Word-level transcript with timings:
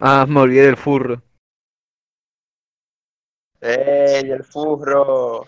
Ah, 0.00 0.24
me 0.28 0.40
olvidé 0.40 0.66
del 0.66 0.76
furro. 0.76 1.22
¡Ey, 3.60 4.30
el 4.30 4.44
furro! 4.44 5.42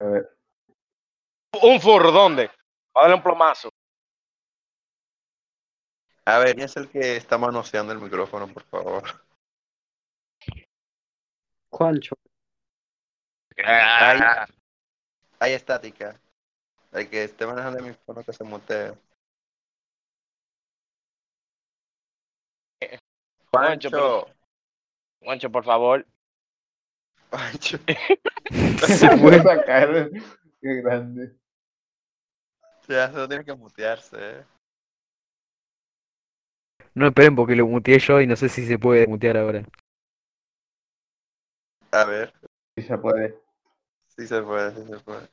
A 0.00 0.04
ver, 0.04 0.36
Un 1.62 1.80
furro, 1.80 2.10
¿dónde? 2.10 2.46
Va 2.96 3.00
a 3.00 3.02
darle 3.02 3.16
un 3.16 3.22
plomazo. 3.22 3.68
A 6.24 6.38
ver, 6.38 6.54
¿quién 6.54 6.64
es 6.64 6.76
el 6.76 6.88
que 6.88 7.16
está 7.16 7.36
manoseando 7.36 7.92
el 7.92 7.98
micrófono, 8.00 8.48
por 8.48 8.62
favor? 8.64 9.02
Juancho. 11.70 12.14
Ah, 13.64 14.46
Hay 15.40 15.52
estática. 15.52 16.18
El 16.92 17.08
que 17.10 17.24
esté 17.24 17.46
manejando 17.46 17.78
el 17.78 17.86
micrófono 17.86 18.24
que 18.24 18.32
se 18.32 18.44
mutee. 18.44 18.92
Juancho, 23.50 23.90
Juancho. 23.90 24.26
Juancho, 25.20 25.50
por 25.50 25.64
favor. 25.64 26.06
Juancho. 27.30 27.78
Se 28.86 29.18
fue. 29.18 29.36
esa 29.36 29.64
cara, 29.64 30.08
qué 30.60 30.82
grande. 30.82 31.36
Ya, 32.88 33.10
solo 33.10 33.28
tiene 33.28 33.44
que 33.44 33.54
mutearse, 33.54 34.16
eh. 34.20 34.44
No 36.94 37.06
esperen 37.06 37.34
porque 37.34 37.56
lo 37.56 37.66
muteé 37.66 37.98
yo 37.98 38.20
y 38.20 38.26
no 38.26 38.36
sé 38.36 38.48
si 38.48 38.66
se 38.66 38.78
puede 38.78 39.06
mutear 39.06 39.36
ahora. 39.36 39.64
A 41.90 42.04
ver, 42.04 42.32
Sí 42.76 42.82
se 42.84 42.98
puede. 42.98 43.38
si 44.08 44.26
se 44.26 44.42
puede, 44.42 44.74
si 44.74 44.86
se 44.90 44.98
puede. 45.00 45.28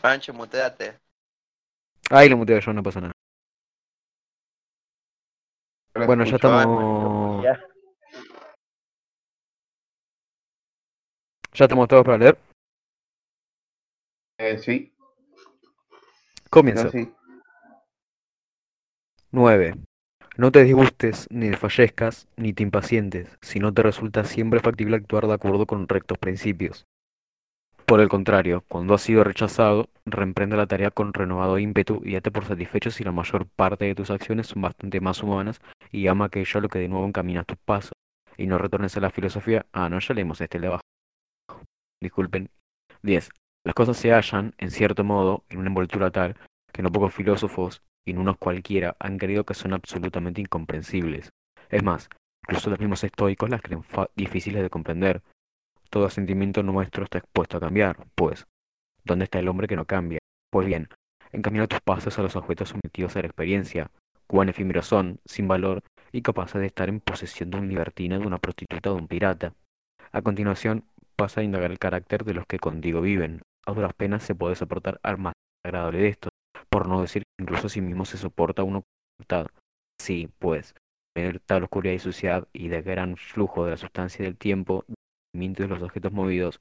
Juancho, 0.00 0.32
muteate. 0.34 0.98
Ahí 2.10 2.28
lo 2.28 2.36
muteo 2.36 2.60
yo, 2.60 2.72
no 2.72 2.82
pasa 2.82 3.00
nada. 3.00 3.15
Bueno, 6.04 6.24
ya 6.24 6.36
escucho. 6.36 6.36
estamos. 6.36 7.44
Ya. 7.44 7.60
Estamos 11.52 11.88
todos 11.88 12.04
para 12.04 12.18
leer. 12.18 12.38
Eh, 14.38 14.58
sí, 14.58 14.92
Comienzo. 16.50 16.84
no, 16.84 16.90
sí. 16.90 17.10
9. 19.30 19.74
No 20.36 20.52
te 20.52 20.64
disgustes 20.64 21.26
ni 21.30 21.48
desfallezcas 21.48 22.28
ni 22.36 22.52
te 22.52 22.62
impacientes, 22.62 23.38
si 23.40 23.58
no 23.58 23.72
te 23.72 23.82
resulta 23.82 24.24
siempre 24.24 24.60
factible 24.60 24.96
actuar 24.96 25.26
de 25.26 25.32
acuerdo 25.32 25.64
con 25.66 25.88
rectos 25.88 26.18
principios. 26.18 26.86
Por 27.86 28.00
el 28.00 28.08
contrario, 28.08 28.64
cuando 28.66 28.94
has 28.94 29.02
sido 29.02 29.22
rechazado, 29.22 29.88
reemprende 30.04 30.56
la 30.56 30.66
tarea 30.66 30.90
con 30.90 31.12
renovado 31.14 31.56
ímpetu 31.60 32.02
y 32.04 32.14
date 32.14 32.32
por 32.32 32.44
satisfecho 32.44 32.90
si 32.90 33.04
la 33.04 33.12
mayor 33.12 33.46
parte 33.46 33.84
de 33.84 33.94
tus 33.94 34.10
acciones 34.10 34.48
son 34.48 34.62
bastante 34.62 35.00
más 35.00 35.22
humanas 35.22 35.60
y 35.92 36.08
ama 36.08 36.24
aquello 36.24 36.58
a 36.58 36.62
lo 36.62 36.68
que 36.68 36.80
de 36.80 36.88
nuevo 36.88 37.06
encaminas 37.06 37.46
tus 37.46 37.58
pasos. 37.58 37.92
Y 38.36 38.48
no 38.48 38.58
retornes 38.58 38.96
a 38.96 39.00
la 39.00 39.10
filosofía. 39.10 39.66
Ah, 39.72 39.88
no, 39.88 40.00
ya 40.00 40.14
leemos 40.14 40.40
este 40.40 40.58
de 40.58 40.66
abajo. 40.66 40.82
Disculpen. 42.02 42.50
10. 43.02 43.30
Las 43.64 43.74
cosas 43.74 43.96
se 43.96 44.12
hallan, 44.12 44.52
en 44.58 44.72
cierto 44.72 45.04
modo, 45.04 45.44
en 45.48 45.60
una 45.60 45.68
envoltura 45.68 46.10
tal 46.10 46.36
que 46.72 46.82
no 46.82 46.90
pocos 46.90 47.14
filósofos, 47.14 47.82
y 48.04 48.12
no 48.12 48.20
unos 48.20 48.36
cualquiera, 48.36 48.96
han 48.98 49.16
creído 49.16 49.44
que 49.44 49.54
son 49.54 49.72
absolutamente 49.72 50.40
incomprensibles. 50.40 51.30
Es 51.70 51.82
más, 51.82 52.08
incluso 52.42 52.68
los 52.68 52.78
mismos 52.80 53.02
estoicos 53.04 53.48
las 53.48 53.62
creen 53.62 53.82
difíciles 54.14 54.62
de 54.62 54.70
comprender. 54.70 55.22
Todo 55.90 56.10
sentimiento 56.10 56.62
nuestro 56.62 57.04
está 57.04 57.18
expuesto 57.18 57.56
a 57.56 57.60
cambiar, 57.60 58.06
pues, 58.14 58.46
¿dónde 59.04 59.24
está 59.24 59.38
el 59.38 59.48
hombre 59.48 59.68
que 59.68 59.76
no 59.76 59.84
cambia? 59.84 60.18
Pues 60.50 60.66
bien, 60.66 60.88
encamina 61.32 61.66
tus 61.66 61.80
pasos 61.80 62.18
a 62.18 62.22
los 62.22 62.36
objetos 62.36 62.70
sometidos 62.70 63.16
a 63.16 63.20
la 63.20 63.26
experiencia, 63.26 63.90
cuán 64.26 64.48
efímeros 64.48 64.86
son, 64.86 65.20
sin 65.24 65.48
valor, 65.48 65.82
y 66.12 66.22
capaces 66.22 66.60
de 66.60 66.66
estar 66.66 66.88
en 66.88 67.00
posesión 67.00 67.50
de 67.50 67.58
un 67.58 67.68
libertino, 67.68 68.18
de 68.18 68.26
una 68.26 68.38
prostituta 68.38 68.90
o 68.90 68.94
de 68.94 69.00
un 69.00 69.08
pirata. 69.08 69.54
A 70.12 70.22
continuación, 70.22 70.84
pasa 71.16 71.40
a 71.40 71.44
indagar 71.44 71.70
el 71.70 71.78
carácter 71.78 72.24
de 72.24 72.34
los 72.34 72.46
que 72.46 72.58
contigo 72.58 73.00
viven. 73.00 73.42
A 73.66 73.72
duras 73.72 73.94
penas 73.94 74.22
se 74.22 74.34
puede 74.34 74.54
soportar 74.54 75.00
al 75.02 75.18
más 75.18 75.34
agradable 75.64 75.98
de 75.98 76.08
estos, 76.08 76.30
por 76.68 76.88
no 76.88 77.00
decir 77.00 77.22
que 77.22 77.42
incluso 77.42 77.66
a 77.66 77.70
sí 77.70 77.80
mismo 77.80 78.04
se 78.04 78.18
soporta 78.18 78.62
uno 78.62 78.82
voluntad. 79.18 79.46
Sí, 80.00 80.28
pues, 80.38 80.74
en 81.16 81.40
tal 81.46 81.64
oscuridad 81.64 81.94
y 81.94 81.98
suciedad 81.98 82.46
y 82.52 82.68
de 82.68 82.82
gran 82.82 83.16
flujo 83.16 83.64
de 83.64 83.72
la 83.72 83.76
sustancia 83.76 84.22
y 84.22 84.26
del 84.26 84.36
tiempo, 84.36 84.84
de 85.36 85.68
los 85.68 85.82
objetos 85.82 86.12
movidos, 86.12 86.60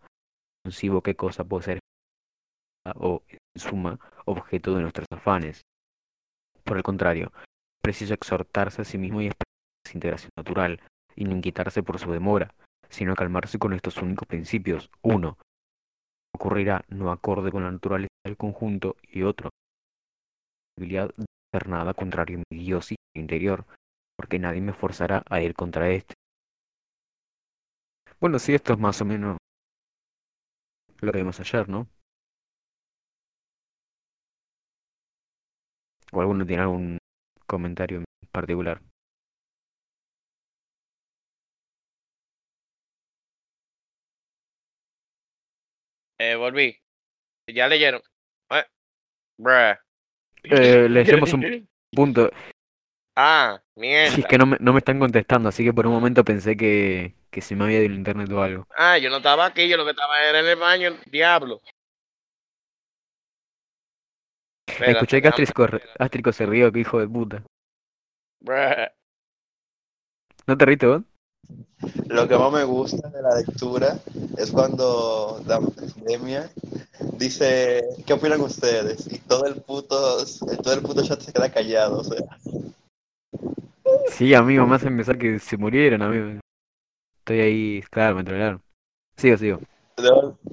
concibo 0.64 1.02
qué 1.02 1.16
cosa 1.16 1.44
puede 1.44 1.64
ser 1.64 1.80
o, 2.96 3.24
en 3.28 3.40
suma, 3.56 4.00
objeto 4.26 4.76
de 4.76 4.82
nuestros 4.82 5.08
afanes. 5.12 5.62
Por 6.64 6.78
el 6.78 6.84
contrario, 6.84 7.32
es 7.36 7.82
preciso 7.82 8.14
exhortarse 8.14 8.82
a 8.82 8.86
sí 8.86 8.98
mismo 8.98 9.22
y 9.22 9.28
esperar 9.28 9.46
integración 9.94 10.32
natural, 10.36 10.82
y 11.16 11.26
no 11.26 11.36
inquietarse 11.36 11.84
por 11.84 12.00
su 12.00 12.12
demora, 12.12 12.54
sino 12.90 13.16
calmarse 13.16 13.58
con 13.58 13.74
estos 13.74 13.98
únicos 13.98 14.28
principios. 14.28 14.90
Uno, 15.02 15.38
ocurrirá 16.34 16.84
no 16.90 17.12
acorde 17.12 17.52
con 17.52 17.64
la 17.64 17.72
naturaleza 17.72 18.14
del 18.26 18.38
conjunto, 18.38 18.98
y 19.04 19.24
otro, 19.24 19.50
posibilidad 20.76 21.10
de 21.16 21.26
hacer 21.54 21.70
nada 21.70 21.94
contrario 21.94 22.40
a 22.40 22.44
mi 22.52 22.60
Dios 22.60 22.92
y 22.92 22.96
interior, 23.16 23.66
porque 24.18 24.40
nadie 24.40 24.62
me 24.62 24.74
forzará 24.74 25.24
a 25.30 25.42
ir 25.42 25.56
contra 25.56 25.90
este. 25.90 26.14
Bueno, 28.20 28.40
sí, 28.40 28.54
esto 28.54 28.74
es 28.74 28.80
más 28.80 29.02
o 29.02 29.06
menos 29.06 29.38
lo 31.02 31.12
que 31.12 31.18
vimos 31.20 31.40
ayer, 31.40 31.68
¿no? 31.70 31.88
¿O 36.12 36.22
alguno 36.22 36.46
tiene 36.46 36.64
algún 36.64 36.98
comentario 37.46 38.00
en 38.00 38.06
particular? 38.32 38.82
Eh, 46.18 46.36
volví. 46.36 46.78
Ya 47.54 47.68
leyeron. 47.68 48.02
Eh. 48.52 49.76
Eh, 50.44 50.88
leyemos 50.90 51.34
un 51.34 51.68
punto. 51.92 52.30
Ah, 53.16 53.62
mierda. 53.76 54.14
Sí, 54.14 54.22
es 54.22 54.28
que 54.28 54.38
no 54.38 54.46
me, 54.46 54.58
no 54.60 54.74
me 54.74 54.80
están 54.80 55.00
contestando, 55.00 55.50
así 55.50 55.64
que 55.64 55.74
por 55.74 55.88
un 55.88 55.94
momento 55.94 56.26
pensé 56.26 56.58
que, 56.58 57.16
que 57.30 57.42
se 57.42 57.56
me 57.56 57.64
había 57.64 57.80
ido 57.80 57.88
el 57.88 57.96
internet 57.96 58.30
o 58.32 58.42
algo. 58.42 58.68
Ah, 58.76 58.98
yo 58.98 59.10
no 59.10 59.18
estaba 59.18 59.46
aquí, 59.46 59.70
yo 59.70 59.78
lo 59.78 59.86
que 59.86 59.92
estaba 59.92 60.22
era 60.22 60.40
en 60.42 60.48
el 60.48 60.58
baño, 60.58 60.98
diablo. 61.06 61.62
Espérate, 64.68 64.92
Escuché 64.92 65.22
que 65.22 65.28
Astrico, 65.30 65.68
Astrico 65.98 66.32
se 66.34 66.46
rió, 66.46 66.72
que 66.72 66.80
hijo 66.80 67.00
de 67.00 67.08
puta. 67.08 67.44
Bruh. 68.42 68.90
¿No 70.48 70.58
te 70.58 70.66
riste 70.66 70.86
vos? 70.86 71.02
Lo 72.08 72.28
que 72.28 72.38
más 72.38 72.52
me 72.52 72.64
gusta 72.64 73.10
de 73.10 73.22
la 73.22 73.36
lectura 73.36 73.98
es 74.38 74.52
cuando 74.52 75.42
la 75.46 75.58
academia 75.58 76.50
dice, 77.14 77.84
¿qué 78.06 78.14
opinan 78.14 78.42
ustedes? 78.42 79.12
Y 79.12 79.20
todo 79.20 79.46
el 79.46 79.62
puto, 79.62 80.26
todo 80.64 80.74
el 80.74 80.82
puto 80.82 81.04
chat 81.04 81.22
se 81.22 81.32
queda 81.32 81.52
callado, 81.52 82.00
o 82.00 82.04
sea. 82.04 82.26
Sí, 84.10 84.34
amigo, 84.34 84.66
me 84.66 84.76
hacen 84.76 84.96
pensar 84.96 85.18
que 85.18 85.40
se 85.40 85.58
murieron, 85.58 86.02
amigo. 86.02 86.40
Estoy 87.20 87.40
ahí, 87.40 87.84
claro, 87.90 88.16
me 88.16 88.24
trolearon. 88.24 88.62
Sigo, 89.18 89.38
sigo. 89.38 89.60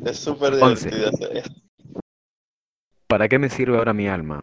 Es 0.05 0.19
súper 0.19 0.55
divertido. 0.55 1.11
¿Para 3.07 3.29
qué 3.29 3.39
me 3.39 3.51
sirve 3.51 3.77
ahora 3.77 3.93
mi 3.93 4.09
alma? 4.09 4.43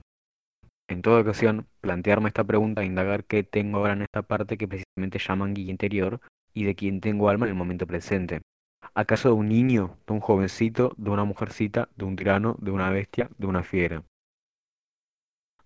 En 0.88 1.02
toda 1.02 1.22
ocasión, 1.22 1.68
plantearme 1.82 2.30
esta 2.30 2.44
pregunta 2.44 2.82
e 2.82 2.86
indagar 2.86 3.26
qué 3.26 3.44
tengo 3.44 3.80
ahora 3.80 3.94
en 3.94 4.02
esta 4.04 4.22
parte 4.22 4.58
que 4.58 4.68
precisamente 4.68 5.20
llaman 5.20 5.54
guía 5.54 5.72
interior 5.72 6.20
y 6.54 6.64
de 6.64 6.76
quién 6.76 7.00
tengo 7.02 7.30
alma 7.30 7.46
en 7.46 7.52
el 7.52 7.56
momento 7.56 7.88
presente. 7.88 8.42
¿Acaso 8.94 9.30
de 9.30 9.36
un 9.36 9.50
niño, 9.50 9.98
de 10.08 10.14
un 10.14 10.20
jovencito, 10.20 10.94
de 10.98 11.10
una 11.10 11.26
mujercita, 11.26 11.90
de 11.96 12.06
un 12.06 12.16
tirano, 12.16 12.56
de 12.60 12.72
una 12.72 12.90
bestia, 12.90 13.30
de 13.38 13.48
una 13.48 13.64
fiera? 13.64 14.04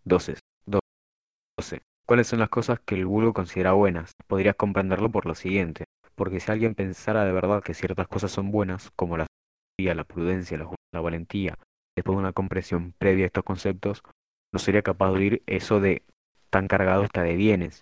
12. 0.03 0.35
12. 0.65 1.81
¿Cuáles 2.05 2.27
son 2.27 2.39
las 2.39 2.49
cosas 2.49 2.79
que 2.81 2.95
el 2.95 3.05
vulgo 3.05 3.33
considera 3.33 3.71
buenas? 3.73 4.11
Podrías 4.27 4.55
comprenderlo 4.55 5.09
por 5.09 5.25
lo 5.25 5.35
siguiente. 5.35 5.85
Porque 6.15 6.39
si 6.39 6.51
alguien 6.51 6.75
pensara 6.75 7.23
de 7.23 7.31
verdad 7.31 7.63
que 7.63 7.73
ciertas 7.73 8.07
cosas 8.07 8.31
son 8.31 8.51
buenas, 8.51 8.91
como 8.95 9.17
la 9.17 9.25
sabiduría, 9.25 9.95
la 9.95 10.03
prudencia, 10.03 10.57
la 10.57 11.01
valentía, 11.01 11.57
después 11.95 12.15
de 12.15 12.19
una 12.19 12.33
comprensión 12.33 12.93
previa 12.97 13.25
a 13.25 13.27
estos 13.27 13.43
conceptos, 13.43 14.03
no 14.51 14.59
sería 14.59 14.81
capaz 14.81 15.11
de 15.11 15.17
oír 15.17 15.43
eso 15.47 15.79
de 15.79 16.03
tan 16.49 16.67
cargado 16.67 17.03
está 17.03 17.23
de 17.23 17.35
bienes, 17.35 17.81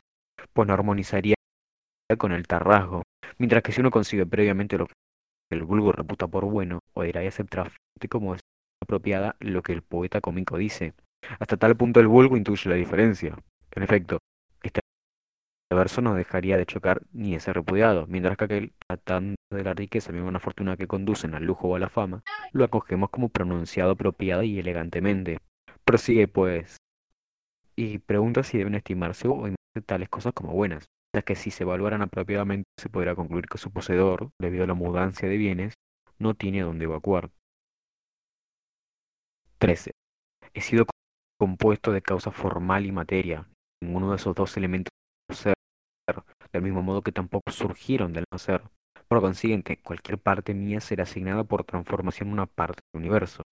pues 0.53 0.67
no 0.67 0.73
armonizaría 0.73 1.35
con 2.17 2.31
el 2.31 2.47
tarrasgo, 2.47 3.03
mientras 3.37 3.63
que 3.63 3.71
si 3.71 3.81
uno 3.81 3.91
consigue 3.91 4.25
previamente 4.25 4.77
lo 4.77 4.85
que 4.87 4.93
el 5.51 5.63
vulgo 5.63 5.91
reputa 5.91 6.27
por 6.27 6.45
bueno, 6.45 6.79
oirá 6.93 7.23
y 7.23 7.27
aceptará 7.27 7.71
como 8.09 8.35
es 8.35 8.41
apropiada 8.81 9.35
lo 9.39 9.61
que 9.61 9.73
el 9.73 9.81
poeta 9.81 10.21
cómico 10.21 10.57
dice. 10.57 10.93
Hasta 11.39 11.57
tal 11.57 11.75
punto 11.75 11.99
el 11.99 12.07
vulgo 12.07 12.37
intuye 12.37 12.69
la 12.69 12.75
diferencia. 12.75 13.37
En 13.73 13.83
efecto, 13.83 14.17
este 14.61 14.81
verso 15.73 16.01
no 16.01 16.15
dejaría 16.15 16.57
de 16.57 16.65
chocar 16.65 17.01
ni 17.13 17.33
de 17.33 17.39
ser 17.39 17.55
repudiado, 17.55 18.05
mientras 18.07 18.35
que 18.37 18.43
aquel, 18.43 18.73
tratando 18.87 19.35
de 19.49 19.63
la 19.63 19.73
riqueza 19.73 20.11
y 20.11 20.17
una 20.17 20.39
fortuna 20.39 20.75
que 20.75 20.87
conducen 20.87 21.33
al 21.33 21.45
lujo 21.45 21.69
o 21.69 21.75
a 21.75 21.79
la 21.79 21.89
fama, 21.89 22.23
lo 22.51 22.65
acogemos 22.65 23.09
como 23.09 23.29
pronunciado 23.29 23.91
apropiada 23.91 24.43
y 24.43 24.59
elegantemente. 24.59 25.39
Prosigue 25.85 26.27
pues, 26.27 26.77
y 27.77 27.99
pregunta 27.99 28.43
si 28.43 28.57
deben 28.57 28.75
estimarse 28.75 29.27
o 29.27 29.47
estimarse 29.47 29.85
tales 29.85 30.09
cosas 30.09 30.33
como 30.33 30.53
buenas. 30.53 30.87
ya 31.15 31.23
que 31.23 31.35
si 31.35 31.51
se 31.51 31.63
evaluaran 31.63 32.01
apropiadamente 32.01 32.69
se 32.77 32.89
podrá 32.89 33.15
concluir 33.15 33.45
que 33.47 33.57
su 33.57 33.71
poseedor, 33.71 34.31
debido 34.39 34.63
a 34.63 34.67
la 34.67 34.73
mudancia 34.73 35.27
de 35.27 35.37
bienes, 35.37 35.73
no 36.19 36.35
tiene 36.35 36.61
dónde 36.61 36.85
evacuar. 36.85 37.31
13. 39.59 39.91
He 40.53 40.61
sido 40.61 40.85
compuesto 41.37 41.91
de 41.91 42.01
causa 42.01 42.31
formal 42.31 42.85
y 42.85 42.91
materia. 42.91 43.47
Ninguno 43.81 44.11
de 44.11 44.17
esos 44.17 44.35
dos 44.35 44.55
elementos 44.57 44.91
ser, 45.33 45.53
del 46.51 46.61
mismo 46.61 46.81
modo 46.81 47.01
que 47.01 47.11
tampoco 47.11 47.51
surgieron 47.51 48.13
del 48.13 48.25
no 48.31 48.37
ser. 48.37 48.61
Por 49.07 49.21
consiguiente, 49.21 49.77
cualquier 49.81 50.17
parte 50.19 50.53
mía 50.53 50.79
será 50.79 51.03
asignada 51.03 51.43
por 51.43 51.63
transformación 51.63 52.29
a 52.29 52.33
una 52.33 52.45
parte 52.45 52.81
del 52.93 53.01
universo. 53.01 53.43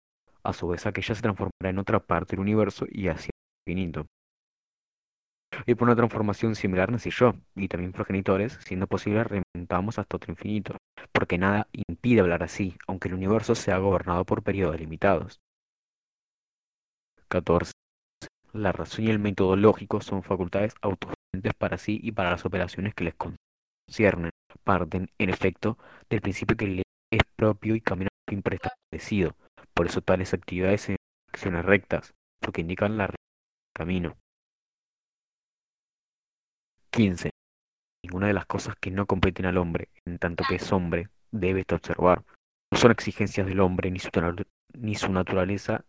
A 0.43 0.53
su 0.53 0.69
vez, 0.69 0.87
aquella 0.87 1.15
se 1.15 1.23
transformará 1.23 1.71
en 1.71 1.79
otra 1.79 2.01
parte 2.01 2.37
del 2.37 2.41
universo 2.41 2.87
y 2.89 3.09
hacia 3.09 3.31
el 3.67 3.73
infinito. 3.73 4.07
Y 5.67 5.75
por 5.75 5.89
una 5.89 5.97
transformación 5.97 6.55
similar 6.55 6.91
nací 6.91 7.11
yo, 7.11 7.35
y 7.55 7.69
también 7.69 7.93
progenitores, 7.93 8.59
siendo 8.65 8.87
posible 8.87 9.25
remontamos 9.25 9.99
hasta 9.99 10.17
otro 10.17 10.33
infinito, 10.33 10.77
porque 11.13 11.39
nada 11.39 11.69
impide 11.73 12.21
hablar 12.21 12.43
así, 12.43 12.77
aunque 12.87 13.09
el 13.09 13.15
universo 13.15 13.55
sea 13.55 13.79
gobernado 13.79 14.25
por 14.25 14.43
periodos 14.43 14.79
limitados. 14.79 15.41
14. 17.29 17.78
La 18.59 18.73
razón 18.73 19.05
y 19.05 19.11
el 19.11 19.21
método 19.21 19.55
lógico 19.55 20.01
son 20.01 20.25
facultades 20.25 20.75
autosuficientes 20.83 21.55
para 21.57 21.79
sí 21.79 22.01
y 22.03 22.11
para 22.11 22.33
las 22.33 22.45
operaciones 22.45 22.93
que 22.93 23.05
les 23.05 23.15
conciernen. 23.15 24.33
Parten, 24.65 25.09
en 25.17 25.31
efecto, 25.31 25.79
del 26.11 26.21
principio 26.21 26.57
que 26.57 26.67
le 26.67 26.83
es 27.13 27.23
propio 27.37 27.77
y 27.77 27.81
caminan 27.81 28.09
a 28.09 28.31
fin 28.31 28.43
preestablecido. 28.43 29.37
Por 29.75 29.87
eso 29.87 30.01
tales 30.01 30.35
actividades 30.35 30.81
son 30.81 30.97
acciones 31.33 31.65
rectas, 31.65 32.15
porque 32.41 32.63
indican 32.63 32.99
la 32.99 33.15
camino. 33.73 34.17
15. 36.91 37.31
Ninguna 38.05 38.27
de 38.27 38.33
las 38.33 38.47
cosas 38.47 38.75
que 38.81 38.91
no 38.91 39.07
competen 39.07 39.47
al 39.47 39.59
hombre, 39.59 39.89
en 40.05 40.19
tanto 40.19 40.43
que 40.49 40.57
es 40.57 40.73
hombre, 40.73 41.11
debe 41.31 41.65
observar. 41.71 42.25
No 42.73 42.79
son 42.79 42.91
exigencias 42.91 43.47
del 43.47 43.61
hombre 43.61 43.93
ni 43.93 44.01
su, 44.01 44.11
ni 44.73 44.97
su 44.97 45.13
naturaleza 45.13 45.85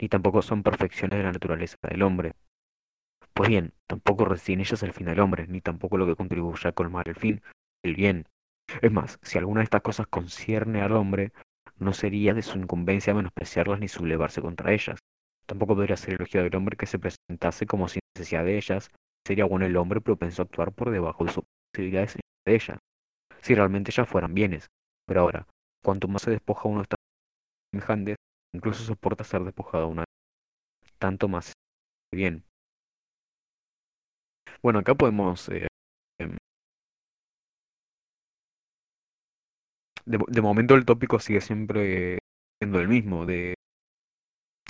ni 0.00 0.08
tampoco 0.08 0.42
son 0.42 0.62
perfecciones 0.62 1.18
de 1.18 1.24
la 1.24 1.32
naturaleza 1.32 1.76
del 1.82 2.02
hombre. 2.02 2.34
Pues 3.32 3.48
bien, 3.48 3.72
tampoco 3.86 4.24
residen 4.24 4.60
ellas 4.60 4.82
el 4.82 4.92
fin 4.92 5.06
del 5.06 5.20
hombre, 5.20 5.46
ni 5.48 5.60
tampoco 5.60 5.98
lo 5.98 6.06
que 6.06 6.16
contribuya 6.16 6.70
a 6.70 6.72
colmar 6.72 7.08
el 7.08 7.16
fin, 7.16 7.42
el 7.82 7.94
bien. 7.94 8.26
Es 8.80 8.92
más, 8.92 9.18
si 9.22 9.38
alguna 9.38 9.60
de 9.60 9.64
estas 9.64 9.82
cosas 9.82 10.06
concierne 10.06 10.82
al 10.82 10.92
hombre, 10.92 11.32
no 11.78 11.92
sería 11.92 12.34
de 12.34 12.42
su 12.42 12.58
incumbencia 12.58 13.14
menospreciarlas 13.14 13.80
ni 13.80 13.88
sublevarse 13.88 14.40
contra 14.40 14.72
ellas. 14.72 15.00
Tampoco 15.46 15.74
podría 15.74 15.96
ser 15.96 16.14
elogio 16.14 16.42
del 16.42 16.54
hombre 16.54 16.76
que 16.76 16.86
se 16.86 16.98
presentase 16.98 17.66
como 17.66 17.88
sin 17.88 18.00
necesidad 18.16 18.44
de 18.44 18.56
ellas. 18.56 18.90
Sería 19.26 19.44
bueno 19.44 19.66
el 19.66 19.76
hombre 19.76 20.00
propenso 20.00 20.42
a 20.42 20.44
actuar 20.44 20.72
por 20.72 20.90
debajo 20.90 21.24
de 21.24 21.32
sus 21.32 21.44
posibilidades 21.72 22.16
de 22.46 22.54
ellas, 22.54 22.78
si 23.40 23.54
realmente 23.54 23.90
ellas 23.90 24.08
fueran 24.08 24.34
bienes. 24.34 24.68
Pero 25.06 25.22
ahora, 25.22 25.46
cuanto 25.82 26.08
más 26.08 26.22
se 26.22 26.30
despoja 26.30 26.68
uno 26.68 26.80
de 26.80 26.82
estas 26.84 26.98
semejantes, 27.72 28.16
Incluso 28.54 28.84
soporta 28.84 29.24
ser 29.24 29.42
despojado 29.42 29.88
una 29.88 30.04
tanto 30.98 31.28
más 31.28 31.52
bien. 32.12 32.44
Bueno, 34.62 34.78
acá 34.78 34.94
podemos... 34.94 35.48
Eh, 35.48 35.66
em, 36.20 36.36
de, 40.06 40.18
de, 40.28 40.40
momento 40.40 40.74
el 40.74 40.84
tópico 40.84 41.18
sigue 41.18 41.40
siempre 41.40 42.18
siendo 42.60 42.80
el 42.80 42.88
mismo, 42.88 43.26
de 43.26 43.54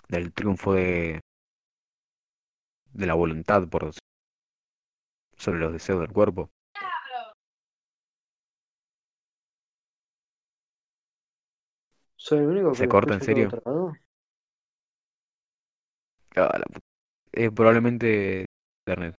del 0.09 0.33
triunfo 0.33 0.73
de, 0.73 1.21
de 2.93 3.07
la 3.07 3.15
voluntad 3.15 3.69
por 3.69 3.93
sobre 5.37 5.59
los 5.59 5.73
deseos 5.73 6.01
del 6.01 6.13
cuerpo. 6.13 6.51
Soy 12.17 12.39
el 12.39 12.47
único 12.47 12.71
que 12.71 12.77
¿Se 12.79 12.89
corta 12.89 13.15
en 13.15 13.21
serio? 13.21 13.51
Ah, 16.37 16.59
la 16.59 16.65
eh, 17.33 17.51
probablemente 17.51 18.47
internet. 18.87 19.15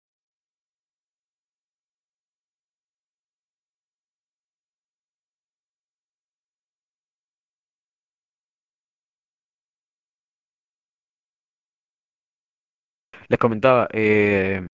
Les 13.29 13.39
comentaba 13.39 13.89
eh, 13.93 14.67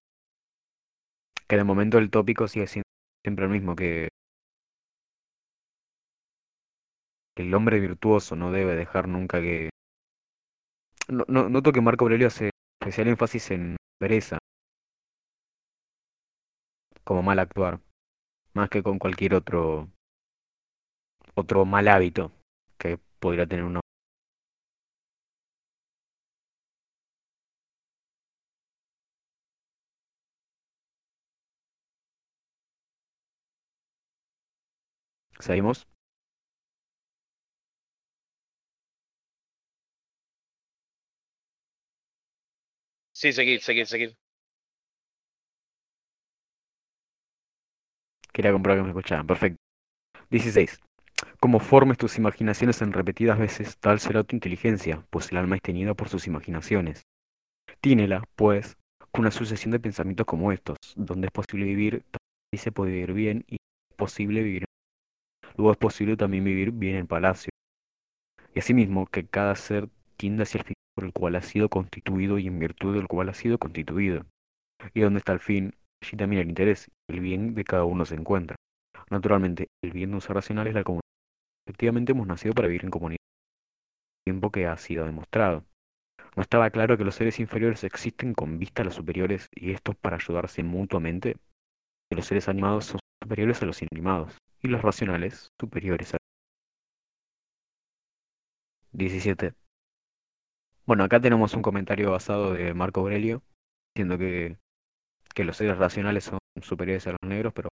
que 1.48 1.56
de 1.56 1.64
momento 1.64 1.98
el 1.98 2.10
tópico 2.10 2.48
sigue 2.48 2.66
siendo 2.66 2.84
siempre 3.24 3.44
el 3.44 3.50
mismo, 3.50 3.76
que 3.76 4.08
el 7.40 7.54
hombre 7.54 7.80
virtuoso 7.80 8.36
no 8.36 8.52
debe 8.52 8.76
dejar 8.76 9.08
nunca 9.08 9.40
que... 9.40 9.70
No, 11.08 11.24
no- 11.28 11.48
noto 11.50 11.72
que 11.72 11.80
Marco 11.82 12.04
Aurelio 12.04 12.28
hace 12.28 12.50
especial 12.80 13.08
énfasis 13.08 13.50
en 13.50 13.76
pereza, 13.98 14.38
como 17.04 17.22
mal 17.22 17.38
actuar, 17.38 17.78
más 18.54 18.70
que 18.70 18.82
con 18.82 18.98
cualquier 18.98 19.34
otro 19.34 19.88
otro 21.34 21.64
mal 21.64 21.88
hábito 21.88 22.30
que 22.78 22.98
podría 23.18 23.46
tener 23.46 23.64
uno. 23.64 23.80
¿Seguimos? 35.40 35.88
Sí, 43.20 43.32
seguir, 43.34 43.60
seguir, 43.60 43.86
seguir. 43.86 44.16
Quería 48.32 48.52
comprobar 48.52 48.78
que 48.78 48.84
me 48.84 48.88
escuchaban. 48.88 49.26
Perfecto. 49.26 49.58
16. 50.30 50.80
Como 51.38 51.60
formes 51.60 51.98
tus 51.98 52.16
imaginaciones 52.16 52.80
en 52.80 52.94
repetidas 52.94 53.38
veces, 53.38 53.76
tal 53.78 54.00
será 54.00 54.24
tu 54.24 54.36
inteligencia, 54.36 55.06
pues 55.10 55.32
el 55.32 55.36
alma 55.36 55.56
es 55.56 55.62
tenida 55.62 55.92
por 55.92 56.08
sus 56.08 56.26
imaginaciones. 56.28 57.02
Tínela, 57.82 58.24
pues, 58.36 58.78
con 59.12 59.22
una 59.22 59.30
sucesión 59.30 59.72
de 59.72 59.80
pensamientos 59.80 60.24
como 60.26 60.50
estos, 60.50 60.78
donde 60.96 61.26
es 61.26 61.32
posible 61.32 61.66
vivir, 61.66 62.06
y 62.50 62.56
se 62.56 62.72
puede 62.72 62.92
vivir 62.92 63.12
bien, 63.12 63.44
y 63.48 63.56
es 63.56 63.96
posible 63.98 64.42
vivir. 64.42 64.64
Luego 65.56 65.72
es 65.72 65.78
posible 65.78 66.16
también 66.16 66.44
vivir 66.44 66.70
bien 66.72 66.96
en 66.96 67.06
palacio. 67.06 67.50
Y 68.54 68.60
asimismo, 68.60 69.06
que 69.08 69.26
cada 69.26 69.54
ser 69.56 69.90
tienda 70.16 70.44
hacia 70.44 70.60
el 70.60 70.64
fin 70.64 70.74
por 70.94 71.04
el 71.04 71.12
cual 71.12 71.36
ha 71.36 71.42
sido 71.42 71.68
constituido 71.68 72.38
y 72.38 72.46
en 72.46 72.58
virtud 72.58 72.94
del 72.94 73.08
cual 73.08 73.28
ha 73.28 73.34
sido 73.34 73.58
constituido. 73.58 74.24
Y 74.94 75.00
donde 75.00 75.18
está 75.18 75.32
el 75.32 75.40
fin, 75.40 75.74
allí 76.02 76.16
también 76.16 76.42
el 76.42 76.48
interés, 76.48 76.90
el 77.08 77.20
bien 77.20 77.54
de 77.54 77.64
cada 77.64 77.84
uno 77.84 78.04
se 78.04 78.14
encuentra. 78.14 78.56
Naturalmente, 79.10 79.68
el 79.82 79.92
bien 79.92 80.10
de 80.10 80.16
un 80.16 80.20
ser 80.20 80.34
racional 80.36 80.66
es 80.66 80.74
la 80.74 80.84
comunidad. 80.84 81.00
Efectivamente, 81.66 82.12
hemos 82.12 82.26
nacido 82.26 82.54
para 82.54 82.68
vivir 82.68 82.84
en 82.84 82.90
comunidad. 82.90 83.18
Tiempo 84.24 84.50
que 84.50 84.66
ha 84.66 84.76
sido 84.76 85.04
demostrado. 85.06 85.64
¿No 86.36 86.42
estaba 86.42 86.70
claro 86.70 86.96
que 86.96 87.04
los 87.04 87.14
seres 87.14 87.40
inferiores 87.40 87.82
existen 87.84 88.34
con 88.34 88.58
vista 88.58 88.82
a 88.82 88.84
los 88.84 88.94
superiores 88.94 89.48
y 89.52 89.72
estos 89.72 89.96
para 89.96 90.16
ayudarse 90.16 90.62
mutuamente? 90.62 91.36
Que 92.08 92.16
los 92.16 92.26
seres 92.26 92.48
animados 92.48 92.86
son 92.86 93.00
superiores 93.22 93.62
a 93.62 93.66
los 93.66 93.82
inanimados 93.82 94.36
y 94.62 94.68
los 94.68 94.82
racionales 94.82 95.50
superiores 95.58 96.14
a 96.14 96.18
17. 98.92 99.54
Bueno, 100.90 101.04
acá 101.04 101.20
tenemos 101.20 101.54
un 101.54 101.62
comentario 101.62 102.10
basado 102.10 102.52
de 102.52 102.74
Marco 102.74 102.98
Aurelio, 102.98 103.44
diciendo 103.94 104.18
que, 104.18 104.58
que 105.32 105.44
los 105.44 105.56
seres 105.56 105.78
racionales 105.78 106.24
son 106.24 106.40
superiores 106.62 107.06
a 107.06 107.12
los 107.12 107.20
negros, 107.22 107.52
pero 107.52 107.68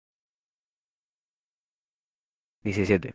17. 2.63 3.13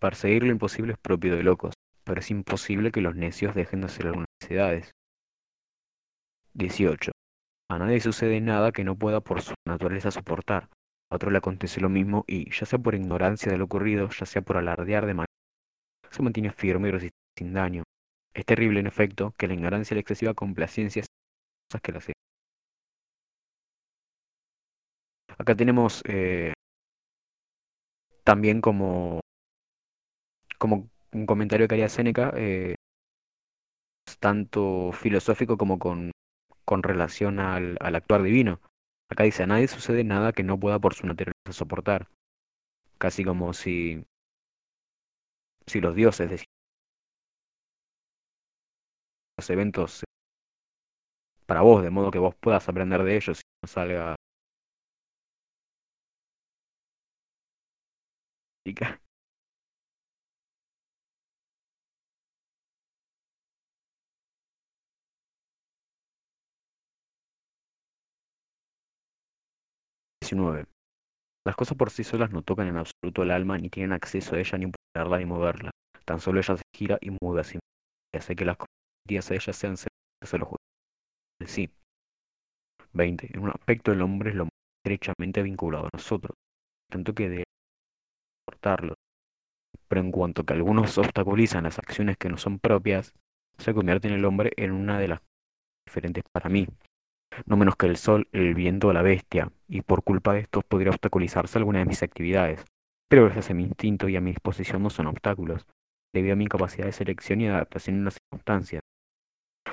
Perseguir 0.00 0.42
lo 0.42 0.50
imposible 0.50 0.94
es 0.94 0.98
propio 0.98 1.36
de 1.36 1.44
locos, 1.44 1.74
pero 2.02 2.18
es 2.18 2.28
imposible 2.32 2.90
que 2.90 3.00
los 3.00 3.14
necios 3.14 3.54
dejen 3.54 3.82
de 3.82 3.86
hacer 3.86 4.06
algunas 4.06 4.26
necesidades. 4.42 4.90
18. 6.54 7.12
A 7.70 7.78
nadie 7.78 8.00
sucede 8.00 8.40
nada 8.40 8.72
que 8.72 8.82
no 8.82 8.96
pueda 8.96 9.20
por 9.20 9.42
su 9.42 9.54
naturaleza 9.64 10.10
soportar. 10.10 10.70
A 11.08 11.14
otro 11.14 11.30
le 11.30 11.38
acontece 11.38 11.80
lo 11.80 11.88
mismo 11.88 12.24
y, 12.26 12.50
ya 12.50 12.66
sea 12.66 12.80
por 12.80 12.96
ignorancia 12.96 13.52
de 13.52 13.58
lo 13.58 13.66
ocurrido, 13.66 14.08
ya 14.08 14.26
sea 14.26 14.42
por 14.42 14.56
alardear 14.56 15.06
de 15.06 15.14
manera, 15.14 15.32
se 16.10 16.22
mantiene 16.24 16.50
firme 16.50 16.88
y 16.88 16.90
resiste 16.90 17.18
sin 17.38 17.52
daño. 17.52 17.84
Es 18.36 18.44
terrible, 18.44 18.80
en 18.80 18.86
efecto, 18.86 19.32
que 19.38 19.48
la 19.48 19.54
ignorancia 19.54 19.94
y 19.94 19.96
la 19.96 20.02
excesiva 20.02 20.34
complacencia 20.34 21.02
cosas 21.70 21.80
que 21.80 21.92
la 21.92 21.98
hacen. 21.98 22.14
Acá 25.38 25.54
tenemos 25.56 26.02
eh, 26.06 26.52
también 28.24 28.60
como, 28.60 29.20
como 30.58 30.90
un 31.12 31.24
comentario 31.24 31.66
que 31.66 31.76
haría 31.76 31.88
Séneca, 31.88 32.30
eh, 32.36 32.74
tanto 34.20 34.92
filosófico 34.92 35.56
como 35.56 35.78
con, 35.78 36.10
con 36.66 36.82
relación 36.82 37.40
al, 37.40 37.78
al 37.80 37.94
actuar 37.94 38.22
divino. 38.22 38.60
Acá 39.10 39.24
dice, 39.24 39.44
a 39.44 39.46
nadie 39.46 39.66
sucede 39.66 40.04
nada 40.04 40.34
que 40.34 40.42
no 40.42 40.60
pueda 40.60 40.78
por 40.78 40.92
su 40.92 41.06
naturaleza 41.06 41.52
soportar. 41.52 42.08
Casi 42.98 43.24
como 43.24 43.54
si, 43.54 44.04
si 45.66 45.80
los 45.80 45.94
dioses 45.94 46.28
eventos 49.50 50.02
para 51.46 51.60
vos, 51.62 51.82
de 51.82 51.90
modo 51.90 52.10
que 52.10 52.18
vos 52.18 52.34
puedas 52.40 52.68
aprender 52.68 53.02
de 53.02 53.16
ellos 53.16 53.40
y 53.40 53.42
no 53.62 53.68
salga... 53.68 54.16
Las 71.46 71.54
cosas 71.54 71.76
por 71.76 71.90
sí 71.90 72.02
solas 72.02 72.32
no 72.32 72.42
tocan 72.42 72.66
en 72.66 72.76
absoluto 72.76 73.22
el 73.22 73.30
alma, 73.30 73.56
ni 73.56 73.70
tienen 73.70 73.92
acceso 73.92 74.34
a 74.34 74.40
ella, 74.40 74.58
ni 74.58 74.64
empujarla, 74.64 75.18
ni 75.18 75.24
moverla. 75.26 75.70
Tan 76.04 76.18
solo 76.20 76.40
ella 76.40 76.56
se 76.56 76.62
gira 76.74 76.98
y 77.00 77.10
mueve 77.10 77.42
y 78.12 78.16
hace 78.16 78.34
que 78.34 78.44
las 78.44 78.56
cosas 78.56 78.75
a 79.14 79.34
ella 79.34 79.52
sean 79.52 79.76
semejantes 79.76 80.34
a 80.34 80.38
los 80.38 80.48
de 81.40 81.46
sí. 81.46 81.70
20. 82.92 83.30
En 83.34 83.40
un 83.40 83.50
aspecto 83.50 83.92
el 83.92 84.02
hombre 84.02 84.30
es 84.30 84.36
lo 84.36 84.44
más 84.44 84.52
estrechamente 84.84 85.42
vinculado 85.42 85.86
a 85.86 85.90
nosotros, 85.92 86.36
tanto 86.90 87.14
que 87.14 87.28
de 87.28 87.44
soportarlo. 88.40 88.94
Pero 89.88 90.00
en 90.00 90.10
cuanto 90.10 90.44
que 90.44 90.54
algunos 90.54 90.96
obstaculizan 90.98 91.64
las 91.64 91.78
acciones 91.78 92.16
que 92.16 92.28
no 92.28 92.38
son 92.38 92.58
propias, 92.58 93.12
se 93.58 93.74
convierte 93.74 94.08
en 94.08 94.14
el 94.14 94.24
hombre 94.24 94.52
en 94.56 94.72
una 94.72 94.98
de 94.98 95.08
las 95.08 95.20
diferentes 95.86 96.24
para 96.32 96.48
mí, 96.48 96.66
no 97.44 97.56
menos 97.56 97.76
que 97.76 97.86
el 97.86 97.96
sol, 97.96 98.28
el 98.32 98.54
viento 98.54 98.88
o 98.88 98.92
la 98.92 99.02
bestia, 99.02 99.52
y 99.68 99.82
por 99.82 100.02
culpa 100.02 100.34
de 100.34 100.40
estos 100.40 100.64
podría 100.64 100.90
obstaculizarse 100.90 101.58
alguna 101.58 101.80
de 101.80 101.86
mis 101.86 102.02
actividades. 102.02 102.64
Pero 103.08 103.24
gracias 103.24 103.50
a 103.50 103.54
mi 103.54 103.62
instinto 103.62 104.08
y 104.08 104.16
a 104.16 104.20
mi 104.20 104.30
disposición 104.30 104.82
no 104.82 104.90
son 104.90 105.06
obstáculos, 105.06 105.66
debido 106.14 106.32
a 106.32 106.36
mi 106.36 106.46
capacidad 106.46 106.86
de 106.86 106.92
selección 106.92 107.40
y 107.40 107.48
adaptación 107.48 107.96
en 107.96 108.04
las 108.04 108.14
circunstancias. 108.14 108.82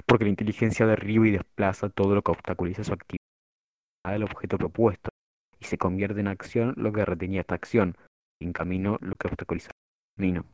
Porque 0.06 0.26
la 0.26 0.30
inteligencia 0.30 0.86
derriba 0.86 1.28
y 1.28 1.32
desplaza 1.32 1.90
todo 1.90 2.16
lo 2.16 2.22
que 2.22 2.32
obstaculiza 2.32 2.84
su 2.84 2.94
actividad 2.94 3.24
del 4.06 4.24
objeto 4.24 4.58
propuesto, 4.58 5.10
y 5.60 5.66
se 5.66 5.78
convierte 5.78 6.20
en 6.20 6.28
acción 6.28 6.74
lo 6.78 6.92
que 6.92 7.06
retenía 7.06 7.42
esta 7.42 7.56
acción, 7.56 7.96
en 8.42 8.52
camino 8.52 8.98
lo 9.02 9.16
que 9.16 9.28
obstaculiza 9.28 9.70
el 9.70 10.22
camino. 10.22 10.46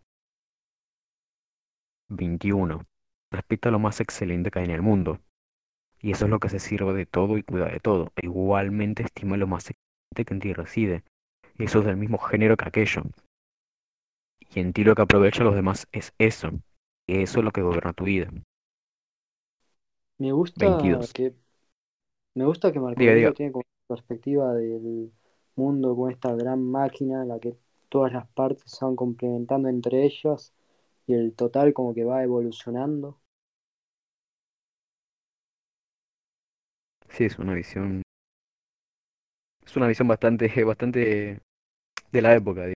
21. 2.09 2.85
Respeta 3.31 3.71
lo 3.71 3.79
más 3.79 3.99
excelente 4.01 4.51
que 4.51 4.59
hay 4.59 4.65
en 4.65 4.71
el 4.71 4.81
mundo, 4.81 5.19
y 6.01 6.11
eso 6.11 6.25
es 6.25 6.31
lo 6.31 6.39
que 6.39 6.49
se 6.49 6.59
sirve 6.59 6.93
de 6.93 7.05
todo 7.05 7.37
y 7.37 7.43
cuida 7.43 7.65
de 7.65 7.79
todo. 7.79 8.11
E 8.15 8.25
igualmente 8.25 9.03
estima 9.03 9.37
lo 9.37 9.47
más 9.47 9.69
excelente 9.69 10.25
que 10.25 10.33
en 10.33 10.39
ti 10.39 10.53
reside. 10.53 11.03
Y 11.57 11.65
eso 11.65 11.79
es 11.79 11.85
del 11.85 11.97
mismo 11.97 12.17
género 12.17 12.55
que 12.55 12.67
aquello. 12.67 13.03
Y 14.39 14.59
en 14.59 14.71
ti 14.73 14.83
lo 14.83 14.95
que 14.95 15.01
aprovecha 15.01 15.41
a 15.41 15.45
los 15.45 15.55
demás 15.55 15.87
es 15.91 16.13
eso. 16.17 16.51
Y 17.07 17.21
eso 17.21 17.39
es 17.39 17.45
lo 17.45 17.51
que 17.51 17.61
gobierna 17.61 17.93
tu 17.93 18.05
vida. 18.05 18.29
Me 20.19 20.31
gusta 20.31 20.67
22. 20.67 21.11
que 21.13 21.33
me 22.35 22.45
gusta 22.45 22.71
que 22.71 22.79
Marco 22.79 23.01
Diga, 23.01 23.11
Aurelio 23.11 23.33
diga. 23.33 23.35
tiene 23.35 23.51
como 23.51 23.63
una 23.89 23.95
perspectiva 23.97 24.53
del 24.53 25.11
mundo 25.55 25.95
con 25.95 26.11
esta 26.11 26.33
gran 26.35 26.63
máquina 26.63 27.21
en 27.23 27.29
la 27.29 27.39
que 27.39 27.55
todas 27.89 28.13
las 28.13 28.27
partes 28.29 28.63
se 28.71 28.83
van 28.85 28.95
complementando 28.95 29.69
entre 29.69 30.05
ellas 30.05 30.53
y 31.07 31.13
el 31.13 31.33
total 31.35 31.73
como 31.73 31.93
que 31.93 32.03
va 32.05 32.23
evolucionando. 32.23 33.19
Sí, 37.09 37.25
es 37.25 37.37
una 37.39 37.53
visión. 37.53 38.01
Es 39.65 39.77
una 39.77 39.87
visión 39.87 40.07
bastante, 40.09 40.51
bastante 40.65 41.39
de 42.11 42.21
la 42.21 42.35
época. 42.35 42.63
digo. 42.65 42.73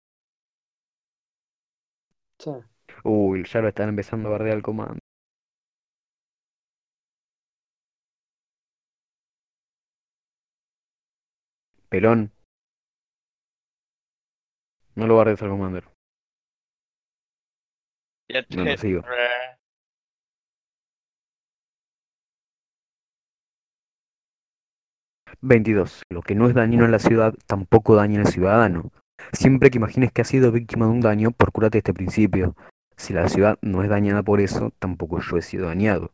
Sí. 2.38 2.50
Uy, 3.04 3.44
ya 3.44 3.60
lo 3.60 3.68
están 3.68 3.90
empezando 3.90 4.28
a 4.28 4.32
bardear 4.32 4.56
el 4.56 4.62
comando. 4.62 4.98
Pelón. 11.92 12.32
No 14.94 15.06
lo 15.06 15.16
bardees 15.16 15.42
al 15.42 15.50
commander. 15.50 15.84
Ya 18.30 18.46
No 18.56 18.64
lo 18.64 18.76
sigo. 18.78 19.02
22. 25.42 26.04
Lo 26.08 26.22
que 26.22 26.34
no 26.34 26.48
es 26.48 26.54
dañino 26.54 26.86
en 26.86 26.92
la 26.92 26.98
ciudad, 26.98 27.34
tampoco 27.46 27.94
daña 27.94 28.20
al 28.20 28.28
ciudadano. 28.28 28.90
Siempre 29.34 29.70
que 29.70 29.76
imagines 29.76 30.12
que 30.12 30.22
has 30.22 30.28
sido 30.28 30.50
víctima 30.50 30.86
de 30.86 30.92
un 30.92 31.02
daño, 31.02 31.32
procúrate 31.32 31.76
este 31.76 31.92
principio. 31.92 32.56
Si 32.96 33.12
la 33.12 33.28
ciudad 33.28 33.58
no 33.60 33.82
es 33.82 33.90
dañada 33.90 34.22
por 34.22 34.40
eso, 34.40 34.72
tampoco 34.78 35.20
yo 35.20 35.36
he 35.36 35.42
sido 35.42 35.66
dañado. 35.66 36.10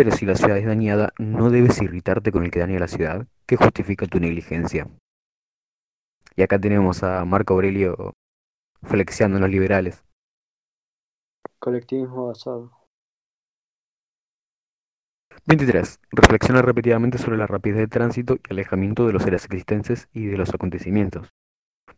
Pero 0.00 0.12
si 0.12 0.24
la 0.24 0.34
ciudad 0.34 0.56
es 0.56 0.64
dañada, 0.64 1.12
no 1.18 1.50
debes 1.50 1.82
irritarte 1.82 2.32
con 2.32 2.42
el 2.42 2.50
que 2.50 2.60
daña 2.60 2.78
a 2.78 2.80
la 2.80 2.88
ciudad, 2.88 3.26
que 3.44 3.56
justifica 3.56 4.06
tu 4.06 4.18
negligencia. 4.18 4.88
Y 6.36 6.40
acá 6.40 6.58
tenemos 6.58 7.02
a 7.02 7.22
Marco 7.26 7.52
Aurelio 7.52 8.14
flexiando 8.82 9.36
en 9.36 9.42
los 9.42 9.50
liberales. 9.50 10.02
Colectivismo 11.58 12.28
basado. 12.28 12.72
23. 15.44 16.00
Reflexiona 16.12 16.62
repetidamente 16.62 17.18
sobre 17.18 17.36
la 17.36 17.46
rapidez 17.46 17.76
del 17.80 17.90
tránsito 17.90 18.36
y 18.36 18.52
alejamiento 18.52 19.06
de 19.06 19.12
los 19.12 19.22
seres 19.22 19.44
existentes 19.44 20.08
y 20.14 20.24
de 20.24 20.38
los 20.38 20.54
acontecimientos. 20.54 21.28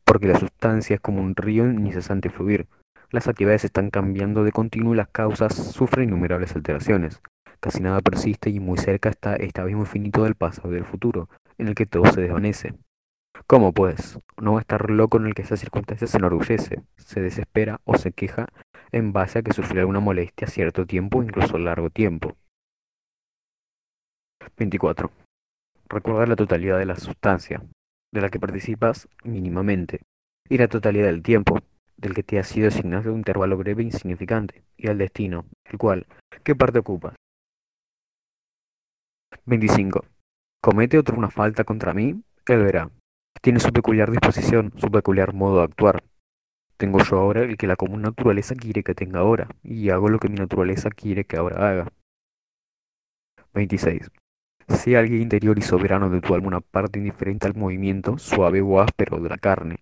Porque 0.02 0.26
la 0.26 0.40
sustancia 0.40 0.96
es 0.96 1.00
como 1.00 1.22
un 1.22 1.36
río 1.36 1.70
incesante 1.70 2.30
fluir. 2.30 2.66
Las 3.10 3.28
actividades 3.28 3.64
están 3.64 3.90
cambiando 3.90 4.42
de 4.42 4.50
continuo 4.50 4.92
y 4.92 4.96
las 4.96 5.08
causas 5.10 5.54
sufren 5.54 6.08
innumerables 6.08 6.56
alteraciones. 6.56 7.22
Casi 7.62 7.80
nada 7.80 8.00
persiste 8.00 8.50
y 8.50 8.58
muy 8.58 8.76
cerca 8.76 9.08
está 9.08 9.36
este 9.36 9.60
abismo 9.60 9.82
infinito 9.82 10.24
del 10.24 10.34
pasado 10.34 10.72
y 10.72 10.74
del 10.74 10.84
futuro, 10.84 11.28
en 11.58 11.68
el 11.68 11.76
que 11.76 11.86
todo 11.86 12.04
se 12.06 12.20
desvanece. 12.20 12.74
¿Cómo 13.46 13.72
pues? 13.72 14.18
No 14.40 14.54
va 14.54 14.58
a 14.58 14.62
estar 14.62 14.90
loco 14.90 15.18
en 15.18 15.26
el 15.26 15.34
que 15.34 15.42
esa 15.42 15.56
circunstancia 15.56 16.08
se 16.08 16.18
enorgullece, 16.18 16.82
se 16.96 17.20
desespera 17.20 17.80
o 17.84 17.96
se 17.96 18.10
queja 18.10 18.48
en 18.90 19.12
base 19.12 19.38
a 19.38 19.42
que 19.42 19.52
sufrió 19.52 19.82
alguna 19.82 20.00
molestia 20.00 20.48
cierto 20.48 20.86
tiempo 20.86 21.22
incluso 21.22 21.56
largo 21.56 21.88
tiempo. 21.88 22.34
24. 24.56 25.12
Recordar 25.88 26.28
la 26.28 26.36
totalidad 26.36 26.78
de 26.78 26.86
la 26.86 26.96
sustancia, 26.96 27.62
de 28.12 28.20
la 28.20 28.28
que 28.28 28.40
participas 28.40 29.08
mínimamente, 29.22 30.00
y 30.48 30.58
la 30.58 30.66
totalidad 30.66 31.06
del 31.06 31.22
tiempo, 31.22 31.60
del 31.96 32.12
que 32.12 32.24
te 32.24 32.40
ha 32.40 32.42
sido 32.42 32.66
asignado 32.66 33.12
un 33.12 33.18
intervalo 33.18 33.56
breve 33.56 33.82
e 33.82 33.86
insignificante, 33.86 34.64
y 34.76 34.88
al 34.88 34.98
destino, 34.98 35.46
el 35.70 35.78
cual, 35.78 36.08
¿qué 36.42 36.56
parte 36.56 36.80
ocupas? 36.80 37.14
25. 39.44 40.04
Comete 40.62 40.98
otro 40.98 41.16
una 41.16 41.28
falta 41.28 41.64
contra 41.64 41.92
mí, 41.92 42.22
él 42.46 42.62
verá. 42.62 42.90
Tiene 43.40 43.58
su 43.58 43.72
peculiar 43.72 44.10
disposición, 44.12 44.72
su 44.76 44.88
peculiar 44.88 45.34
modo 45.34 45.58
de 45.58 45.64
actuar. 45.64 46.04
Tengo 46.76 47.00
yo 47.02 47.18
ahora 47.18 47.42
el 47.42 47.56
que 47.56 47.66
la 47.66 47.74
común 47.74 48.02
naturaleza 48.02 48.54
quiere 48.54 48.84
que 48.84 48.94
tenga 48.94 49.18
ahora, 49.18 49.48
y 49.64 49.90
hago 49.90 50.08
lo 50.08 50.20
que 50.20 50.28
mi 50.28 50.36
naturaleza 50.36 50.90
quiere 50.90 51.24
que 51.24 51.36
ahora 51.36 51.68
haga. 51.68 51.92
26. 53.52 54.12
Sea 54.68 55.00
alguien 55.00 55.22
interior 55.22 55.58
y 55.58 55.62
soberano 55.62 56.08
de 56.08 56.20
tu 56.20 56.34
alma 56.34 56.46
una 56.46 56.60
parte 56.60 57.00
indiferente 57.00 57.48
al 57.48 57.56
movimiento, 57.56 58.18
suave 58.18 58.60
o 58.60 58.80
áspero 58.80 59.18
de 59.18 59.28
la 59.28 59.38
carne, 59.38 59.80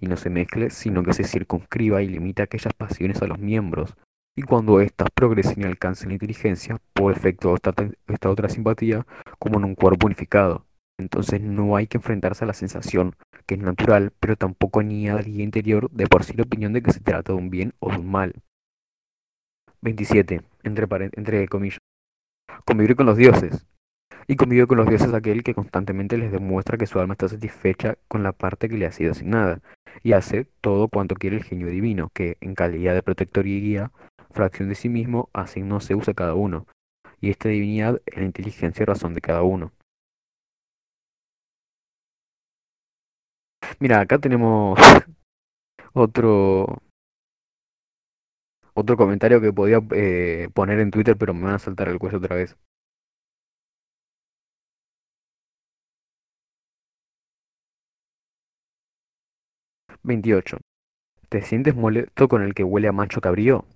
y 0.00 0.06
no 0.06 0.16
se 0.16 0.30
mezcle, 0.30 0.70
sino 0.70 1.02
que 1.02 1.12
se 1.12 1.24
circunscriba 1.24 2.02
y 2.02 2.08
limite 2.08 2.42
aquellas 2.42 2.72
pasiones 2.72 3.20
a 3.20 3.26
los 3.26 3.38
miembros, 3.38 3.94
y 4.34 4.42
cuando 4.42 4.80
éstas 4.80 5.08
progresen 5.14 5.62
y 5.62 5.64
alcancen 5.64 6.08
la 6.08 6.14
inteligencia, 6.14 6.78
por 6.94 7.12
efecto 7.12 7.54
de 7.54 7.94
esta, 8.08 8.30
otra 8.30 8.48
simpatía, 8.48 9.06
como 9.38 9.58
en 9.58 9.64
un 9.64 9.74
cuerpo 9.74 10.06
unificado. 10.06 10.66
Entonces 10.98 11.40
no 11.40 11.76
hay 11.76 11.86
que 11.86 11.98
enfrentarse 11.98 12.44
a 12.44 12.46
la 12.46 12.54
sensación, 12.54 13.14
que 13.46 13.54
es 13.56 13.60
natural, 13.60 14.12
pero 14.20 14.36
tampoco 14.36 14.82
ni 14.82 15.08
a 15.08 15.16
guía 15.16 15.44
interior 15.44 15.90
de 15.90 16.06
por 16.06 16.24
sí 16.24 16.34
la 16.34 16.44
opinión 16.44 16.72
de 16.72 16.82
que 16.82 16.92
se 16.92 17.00
trata 17.00 17.32
de 17.32 17.38
un 17.38 17.50
bien 17.50 17.74
o 17.80 17.90
de 17.90 17.98
un 17.98 18.10
mal. 18.10 18.34
27. 19.82 20.42
Entre, 20.62 20.86
entre 21.16 21.48
comillas. 21.48 21.78
Convivir 22.64 22.94
con 22.94 23.06
los 23.06 23.16
dioses. 23.16 23.66
Y 24.28 24.36
convive 24.36 24.68
con 24.68 24.78
los 24.78 24.88
dioses 24.88 25.12
aquel 25.12 25.42
que 25.42 25.54
constantemente 25.54 26.16
les 26.16 26.30
demuestra 26.30 26.78
que 26.78 26.86
su 26.86 27.00
alma 27.00 27.14
está 27.14 27.28
satisfecha 27.28 27.98
con 28.06 28.22
la 28.22 28.32
parte 28.32 28.68
que 28.68 28.76
le 28.76 28.86
ha 28.86 28.92
sido 28.92 29.10
asignada, 29.10 29.60
y 30.04 30.12
hace 30.12 30.46
todo 30.60 30.86
cuanto 30.86 31.16
quiere 31.16 31.36
el 31.36 31.44
genio 31.44 31.66
divino, 31.66 32.10
que, 32.14 32.36
en 32.40 32.54
calidad 32.54 32.94
de 32.94 33.02
protector 33.02 33.46
y 33.48 33.60
guía, 33.60 33.90
fracción 34.32 34.68
de 34.68 34.74
sí 34.74 34.88
mismo, 34.88 35.30
asignó 35.32 35.80
se 35.80 35.94
usa 35.94 36.14
cada 36.14 36.34
uno, 36.34 36.66
y 37.20 37.30
esta 37.30 37.48
divinidad 37.50 38.02
es 38.06 38.18
la 38.18 38.24
inteligencia 38.24 38.82
y 38.82 38.86
razón 38.86 39.14
de 39.14 39.20
cada 39.20 39.42
uno. 39.42 39.72
Mira, 43.80 44.00
acá 44.00 44.18
tenemos 44.18 44.78
otro 45.94 46.82
otro 48.74 48.96
comentario 48.96 49.40
que 49.40 49.52
podía 49.52 49.80
eh, 49.92 50.48
poner 50.54 50.78
en 50.80 50.90
Twitter, 50.90 51.16
pero 51.16 51.34
me 51.34 51.44
van 51.44 51.54
a 51.54 51.58
saltar 51.58 51.88
el 51.88 51.98
cuello 51.98 52.18
otra 52.18 52.36
vez. 52.36 52.56
¿28. 60.02 60.58
¿Te 61.28 61.42
sientes 61.42 61.74
molesto 61.74 62.28
con 62.28 62.42
el 62.42 62.54
que 62.54 62.64
huele 62.64 62.88
a 62.88 62.92
macho 62.92 63.20
cabrío? 63.20 63.66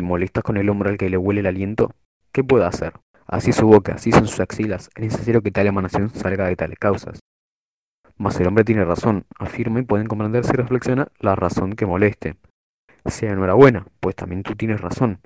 ¿Te 0.00 0.06
molestas 0.06 0.42
con 0.42 0.56
el 0.56 0.70
hombre 0.70 0.88
al 0.88 0.96
que 0.96 1.10
le 1.10 1.18
huele 1.18 1.40
el 1.40 1.46
aliento? 1.46 1.94
¿Qué 2.32 2.42
puedo 2.42 2.64
hacer? 2.64 2.94
Así 3.26 3.52
su 3.52 3.66
boca, 3.66 3.96
así 3.96 4.12
son 4.12 4.26
sus 4.26 4.40
axilas, 4.40 4.88
es 4.94 5.02
necesario 5.02 5.42
que 5.42 5.50
tal 5.50 5.66
emanación 5.66 6.08
salga 6.08 6.46
de 6.46 6.56
tales 6.56 6.78
causas. 6.78 7.20
Mas 8.16 8.40
el 8.40 8.46
hombre 8.46 8.64
tiene 8.64 8.82
razón, 8.86 9.26
afirma 9.38 9.78
y 9.78 9.82
pueden 9.82 10.06
comprender 10.06 10.44
si 10.44 10.52
reflexiona 10.52 11.08
la 11.18 11.36
razón 11.36 11.74
que 11.74 11.84
moleste. 11.84 12.36
Sea 13.04 13.32
enhorabuena, 13.32 13.84
pues 14.00 14.16
también 14.16 14.42
tú 14.42 14.56
tienes 14.56 14.80
razón. 14.80 15.20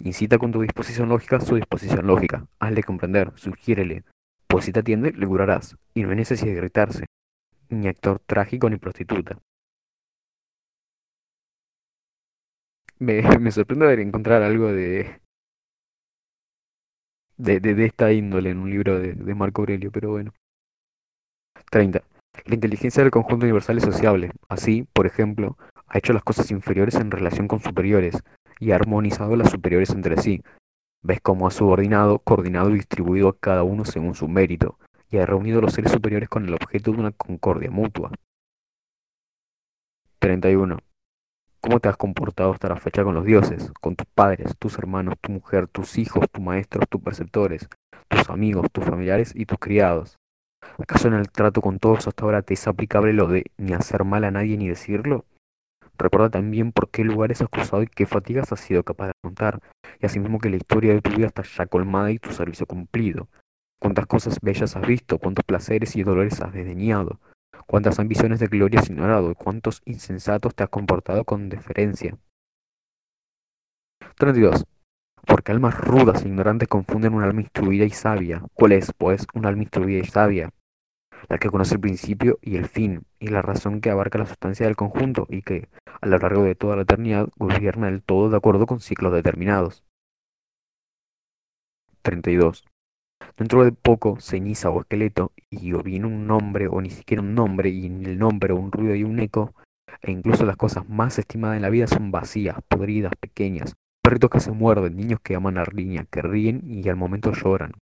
Incita 0.00 0.38
con 0.38 0.50
tu 0.50 0.60
disposición 0.60 1.08
lógica 1.08 1.38
su 1.38 1.54
disposición 1.54 2.08
lógica. 2.08 2.48
Hazle 2.58 2.82
comprender, 2.82 3.30
sugiérele. 3.36 4.02
Pues 4.48 4.64
si 4.64 4.72
te 4.72 4.80
atiende, 4.80 5.12
le 5.12 5.26
curarás. 5.28 5.76
Y 5.94 6.02
no 6.02 6.10
hay 6.10 6.16
necesidad 6.16 6.50
de 6.50 6.56
gritarse. 6.62 7.04
Ni 7.68 7.86
actor 7.86 8.18
trágico 8.26 8.68
ni 8.68 8.76
prostituta. 8.76 9.38
Me, 12.98 13.50
sorprende 13.50 13.86
ver 13.86 14.00
encontrar 14.00 14.42
algo 14.42 14.72
de, 14.72 15.20
de, 17.36 17.60
de, 17.60 17.74
de 17.74 17.84
esta 17.84 18.12
índole 18.12 18.50
en 18.50 18.58
un 18.58 18.70
libro 18.70 18.98
de, 18.98 19.12
de 19.12 19.34
Marco 19.34 19.62
Aurelio, 19.62 19.90
pero 19.92 20.10
bueno. 20.10 20.32
30. 21.70 22.02
La 22.44 22.54
inteligencia 22.54 23.02
del 23.02 23.10
conjunto 23.10 23.44
universal 23.44 23.78
es 23.78 23.84
sociable. 23.84 24.32
Así, 24.48 24.86
por 24.92 25.06
ejemplo, 25.06 25.58
ha 25.86 25.98
hecho 25.98 26.12
las 26.12 26.22
cosas 26.22 26.50
inferiores 26.50 26.94
en 26.94 27.10
relación 27.10 27.48
con 27.48 27.60
superiores 27.60 28.22
y 28.60 28.70
ha 28.70 28.76
armonizado 28.76 29.36
las 29.36 29.50
superiores 29.50 29.90
entre 29.90 30.16
sí. 30.16 30.42
Ves 31.02 31.20
cómo 31.20 31.46
ha 31.46 31.50
subordinado, 31.50 32.18
coordinado 32.20 32.70
y 32.70 32.74
distribuido 32.74 33.28
a 33.28 33.38
cada 33.38 33.62
uno 33.62 33.84
según 33.84 34.14
su 34.14 34.28
mérito, 34.28 34.78
y 35.10 35.18
ha 35.18 35.26
reunido 35.26 35.58
a 35.58 35.62
los 35.62 35.74
seres 35.74 35.92
superiores 35.92 36.28
con 36.28 36.46
el 36.46 36.54
objeto 36.54 36.92
de 36.92 36.98
una 36.98 37.12
concordia 37.12 37.70
mutua. 37.70 38.10
31. 40.18 40.78
¿Cómo 41.66 41.80
te 41.80 41.88
has 41.88 41.96
comportado 41.96 42.52
hasta 42.52 42.68
la 42.68 42.76
fecha 42.76 43.02
con 43.02 43.16
los 43.16 43.24
dioses, 43.24 43.72
con 43.80 43.96
tus 43.96 44.06
padres, 44.14 44.56
tus 44.56 44.78
hermanos, 44.78 45.16
tu 45.20 45.32
mujer, 45.32 45.66
tus 45.66 45.98
hijos, 45.98 46.30
tus 46.30 46.40
maestros, 46.40 46.84
tus 46.88 47.02
preceptores, 47.02 47.68
tus 48.06 48.30
amigos, 48.30 48.68
tus 48.70 48.84
familiares 48.84 49.32
y 49.34 49.46
tus 49.46 49.58
criados? 49.58 50.16
¿Acaso 50.78 51.08
en 51.08 51.14
el 51.14 51.28
trato 51.28 51.60
con 51.60 51.80
todos 51.80 52.06
hasta 52.06 52.24
ahora 52.24 52.42
te 52.42 52.54
es 52.54 52.68
aplicable 52.68 53.12
lo 53.12 53.26
de 53.26 53.46
ni 53.56 53.72
hacer 53.72 54.04
mal 54.04 54.22
a 54.22 54.30
nadie 54.30 54.56
ni 54.56 54.68
decirlo? 54.68 55.24
Recuerda 55.98 56.30
también 56.30 56.70
por 56.70 56.88
qué 56.88 57.02
lugares 57.02 57.42
has 57.42 57.48
cruzado 57.48 57.82
y 57.82 57.88
qué 57.88 58.06
fatigas 58.06 58.52
has 58.52 58.60
sido 58.60 58.84
capaz 58.84 59.06
de 59.06 59.12
afrontar, 59.20 59.60
y 60.00 60.06
asimismo 60.06 60.38
que 60.38 60.50
la 60.50 60.58
historia 60.58 60.94
de 60.94 61.00
tu 61.00 61.10
vida 61.16 61.26
está 61.26 61.42
ya 61.42 61.66
colmada 61.66 62.12
y 62.12 62.20
tu 62.20 62.30
servicio 62.30 62.66
cumplido. 62.66 63.26
Cuántas 63.80 64.06
cosas 64.06 64.38
bellas 64.40 64.76
has 64.76 64.86
visto, 64.86 65.18
cuántos 65.18 65.44
placeres 65.44 65.96
y 65.96 66.04
dolores 66.04 66.40
has 66.40 66.52
desdeñado, 66.52 67.18
cuántas 67.66 67.98
ambiciones 67.98 68.40
de 68.40 68.46
gloria 68.46 68.80
has 68.80 68.90
ignorado, 68.90 69.30
y 69.30 69.34
cuántos 69.34 69.82
insensatos 69.84 70.54
te 70.54 70.64
has 70.64 70.70
comportado 70.70 71.24
con 71.24 71.48
deferencia. 71.48 72.16
32. 74.16 74.64
Porque 75.26 75.52
almas 75.52 75.78
rudas 75.78 76.24
e 76.24 76.28
ignorantes 76.28 76.68
confunden 76.68 77.14
un 77.14 77.22
alma 77.22 77.40
instruida 77.40 77.84
y 77.84 77.90
sabia. 77.90 78.42
¿Cuál 78.54 78.72
es, 78.72 78.92
pues, 78.96 79.26
un 79.34 79.46
alma 79.46 79.62
instruida 79.62 79.98
y 79.98 80.04
sabia? 80.04 80.50
La 81.28 81.38
que 81.38 81.50
conoce 81.50 81.74
el 81.74 81.80
principio 81.80 82.38
y 82.42 82.56
el 82.56 82.66
fin, 82.68 83.04
y 83.18 83.28
la 83.28 83.42
razón 83.42 83.80
que 83.80 83.90
abarca 83.90 84.18
la 84.18 84.26
sustancia 84.26 84.66
del 84.66 84.76
conjunto, 84.76 85.26
y 85.28 85.42
que, 85.42 85.68
a 86.00 86.06
lo 86.06 86.18
largo 86.18 86.44
de 86.44 86.54
toda 86.54 86.76
la 86.76 86.82
eternidad, 86.82 87.28
gobierna 87.36 87.88
el 87.88 88.02
todo 88.02 88.30
de 88.30 88.36
acuerdo 88.36 88.66
con 88.66 88.80
ciclos 88.80 89.12
determinados. 89.12 89.82
32. 92.02 92.64
Dentro 93.36 93.64
de 93.64 93.72
poco, 93.72 94.18
ceniza 94.20 94.70
o 94.70 94.80
esqueleto, 94.80 95.32
y 95.50 95.72
o 95.72 95.82
bien 95.82 96.04
un 96.04 96.26
nombre 96.26 96.68
o 96.68 96.80
ni 96.80 96.90
siquiera 96.90 97.22
un 97.22 97.34
nombre, 97.34 97.70
y 97.70 97.86
en 97.86 98.04
el 98.04 98.18
nombre 98.18 98.52
un 98.52 98.72
ruido 98.72 98.94
y 98.94 99.04
un 99.04 99.18
eco, 99.18 99.54
e 100.02 100.10
incluso 100.10 100.44
las 100.44 100.56
cosas 100.56 100.88
más 100.88 101.18
estimadas 101.18 101.56
en 101.56 101.62
la 101.62 101.70
vida 101.70 101.86
son 101.86 102.10
vacías, 102.10 102.56
podridas, 102.68 103.12
pequeñas, 103.18 103.74
perritos 104.02 104.30
que 104.30 104.40
se 104.40 104.52
muerden, 104.52 104.96
niños 104.96 105.20
que 105.22 105.34
aman 105.34 105.58
a 105.58 105.64
riña, 105.64 106.06
que 106.10 106.22
ríen 106.22 106.62
y 106.64 106.88
al 106.88 106.96
momento 106.96 107.32
lloran. 107.32 107.72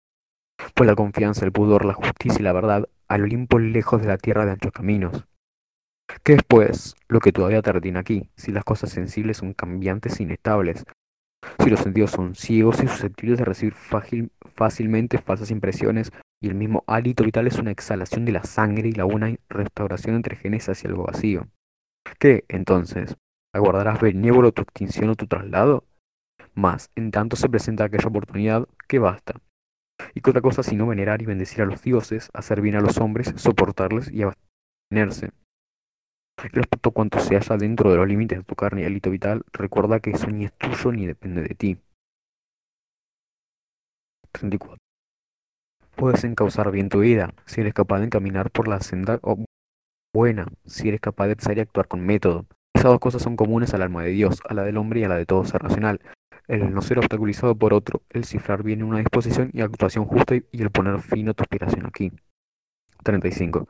Pues 0.74 0.86
la 0.86 0.94
confianza, 0.94 1.44
el 1.44 1.52
pudor, 1.52 1.84
la 1.84 1.94
justicia 1.94 2.40
y 2.40 2.44
la 2.44 2.52
verdad 2.52 2.88
al 3.08 3.22
Olimpo 3.22 3.58
lejos 3.58 4.00
de 4.00 4.08
la 4.08 4.18
tierra 4.18 4.46
de 4.46 4.52
anchos 4.52 4.72
caminos. 4.72 5.26
¿Qué 6.22 6.34
es, 6.34 6.42
pues, 6.46 6.94
lo 7.08 7.20
que 7.20 7.32
todavía 7.32 7.62
te 7.62 7.72
retiene 7.72 7.98
aquí, 7.98 8.30
si 8.36 8.52
las 8.52 8.64
cosas 8.64 8.90
sensibles 8.90 9.38
son 9.38 9.52
cambiantes 9.52 10.18
e 10.18 10.22
inestables, 10.22 10.84
si 11.62 11.70
los 11.70 11.80
sentidos 11.80 12.10
son 12.10 12.34
ciegos 12.34 12.82
y 12.82 12.88
susceptibles 12.88 13.38
de 13.38 13.44
recibir 13.44 13.74
fácil, 13.74 14.30
fácilmente 14.54 15.18
falsas 15.18 15.50
impresiones, 15.50 16.12
y 16.40 16.48
el 16.48 16.54
mismo 16.54 16.84
hálito 16.86 17.24
vital 17.24 17.46
es 17.46 17.58
una 17.58 17.70
exhalación 17.70 18.24
de 18.24 18.32
la 18.32 18.44
sangre 18.44 18.88
y 18.88 18.92
la 18.92 19.06
una 19.06 19.34
restauración 19.48 20.16
entre 20.16 20.36
genes 20.36 20.68
hacia 20.68 20.90
algo 20.90 21.04
vacío? 21.04 21.48
¿Qué, 22.18 22.44
entonces? 22.48 23.16
¿Aguardarás 23.54 24.00
benévolo 24.00 24.52
tu 24.52 24.62
extinción 24.62 25.10
o 25.10 25.14
tu 25.14 25.26
traslado? 25.26 25.84
Mas, 26.54 26.90
en 26.96 27.10
tanto 27.10 27.36
se 27.36 27.48
presenta 27.48 27.84
aquella 27.84 28.08
oportunidad, 28.08 28.68
que 28.88 28.98
basta. 28.98 29.40
Y 30.14 30.20
que 30.20 30.30
otra 30.30 30.42
cosa 30.42 30.62
sino 30.62 30.86
venerar 30.86 31.22
y 31.22 31.26
bendecir 31.26 31.62
a 31.62 31.66
los 31.66 31.82
dioses, 31.82 32.30
hacer 32.34 32.60
bien 32.60 32.76
a 32.76 32.80
los 32.80 32.98
hombres, 32.98 33.32
soportarles 33.36 34.10
y 34.12 34.22
abstenerse. 34.22 35.30
Respecto 36.36 36.90
a 36.90 36.92
cuanto 36.92 37.20
se 37.20 37.36
halla 37.36 37.56
dentro 37.56 37.90
de 37.90 37.96
los 37.96 38.08
límites 38.08 38.38
de 38.38 38.44
tu 38.44 38.54
carne 38.54 38.82
y 38.82 38.84
hálito 38.84 39.10
vital, 39.10 39.44
recuerda 39.52 40.00
que 40.00 40.10
eso 40.10 40.26
ni 40.26 40.44
es 40.44 40.52
tuyo 40.52 40.92
ni 40.92 41.06
depende 41.06 41.42
de 41.42 41.54
ti. 41.54 41.78
34. 44.34 44.78
Puedes 45.96 46.24
encauzar 46.24 46.70
bien 46.70 46.88
tu 46.88 47.00
vida, 47.00 47.32
si 47.46 47.60
eres 47.60 47.72
capaz 47.72 48.00
de 48.00 48.06
encaminar 48.06 48.50
por 48.50 48.68
la 48.68 48.80
senda 48.80 49.20
buena, 50.12 50.46
si 50.66 50.88
eres 50.88 51.00
capaz 51.00 51.28
de 51.28 51.36
pensar 51.36 51.56
y 51.56 51.60
actuar 51.60 51.88
con 51.88 52.04
método. 52.04 52.46
Esas 52.74 52.90
dos 52.90 53.00
cosas 53.00 53.22
son 53.22 53.36
comunes 53.36 53.72
al 53.74 53.82
alma 53.82 54.02
de 54.02 54.10
Dios, 54.10 54.40
a 54.48 54.54
la 54.54 54.64
del 54.64 54.76
hombre 54.76 55.00
y 55.00 55.04
a 55.04 55.08
la 55.08 55.16
de 55.16 55.26
todo 55.26 55.44
ser 55.44 55.62
racional. 55.62 56.00
El 56.48 56.74
no 56.74 56.82
ser 56.82 56.98
obstaculizado 56.98 57.54
por 57.54 57.72
otro, 57.72 58.02
el 58.10 58.24
cifrar 58.24 58.62
bien 58.62 58.82
una 58.82 58.98
disposición 58.98 59.50
y 59.52 59.62
actuación 59.62 60.04
justa 60.04 60.34
y 60.34 60.62
el 60.62 60.70
poner 60.70 61.00
fin 61.00 61.28
a 61.28 61.34
tu 61.34 61.42
aspiración 61.42 61.86
aquí. 61.86 62.12
35. 63.04 63.68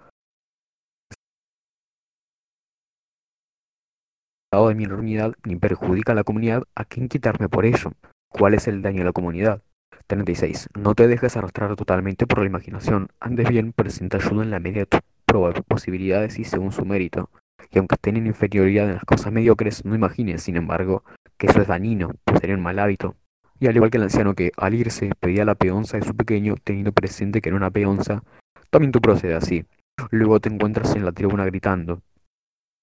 de 4.69 4.75
mi 4.77 4.85
enormidad 4.85 5.35
ni 5.45 5.57
perjudica 5.57 6.13
a 6.13 6.15
la 6.15 6.23
comunidad, 6.23 6.63
¿a 6.77 6.85
quién 6.85 7.09
quitarme 7.09 7.49
por 7.49 7.67
ello? 7.67 7.93
¿Cuál 8.29 8.55
es 8.55 8.69
el 8.69 8.83
daño 8.83 9.03
a 9.03 9.05
la 9.05 9.13
comunidad? 9.13 9.63
36. 10.07 10.69
No 10.79 10.95
te 10.95 11.09
dejes 11.09 11.37
arrastrar 11.37 11.75
totalmente 11.77 12.27
por 12.27 12.41
la 12.41 12.47
imaginación. 12.47 13.09
Andes 13.21 13.49
bien, 13.49 13.73
presenta 13.73 14.19
ayuda 14.19 14.43
en 14.43 14.51
la 14.51 14.61
medida 14.61 14.81
de 14.81 14.87
tus 14.87 15.65
posibilidades 15.67 16.39
y 16.39 16.45
según 16.45 16.73
su 16.73 16.85
mérito. 16.85 17.31
Y 17.71 17.79
aunque 17.79 17.97
estén 17.97 18.17
en 18.17 18.27
inferioridad 18.27 18.89
en 18.89 18.95
las 18.95 19.05
cosas 19.05 19.33
mediocres, 19.33 19.85
no 19.85 19.95
imagines, 19.95 20.43
sin 20.43 20.57
embargo, 20.57 21.03
que 21.39 21.47
eso 21.47 21.61
es 21.61 21.69
dañino, 21.69 22.13
pues 22.25 22.41
sería 22.41 22.57
un 22.57 22.63
mal 22.63 22.79
hábito. 22.79 23.17
Y 23.59 23.67
al 23.67 23.77
igual 23.77 23.91
que 23.91 23.97
el 23.97 24.05
anciano 24.05 24.35
que, 24.35 24.53
al 24.57 24.75
irse, 24.75 25.11
pedía 25.19 25.45
la 25.45 25.55
peonza 25.55 25.97
de 25.99 26.05
su 26.05 26.15
pequeño, 26.15 26.55
teniendo 26.63 26.93
presente 26.93 27.41
que 27.41 27.49
era 27.49 27.57
una 27.57 27.71
peonza, 27.71 28.23
también 28.71 28.93
tú 28.93 29.01
procedes 29.01 29.43
así. 29.43 29.65
Luego 30.11 30.41
te 30.41 30.49
encuentras 30.49 30.95
en 30.95 31.05
la 31.05 31.13
tribuna 31.13 31.45
gritando. 31.45 32.03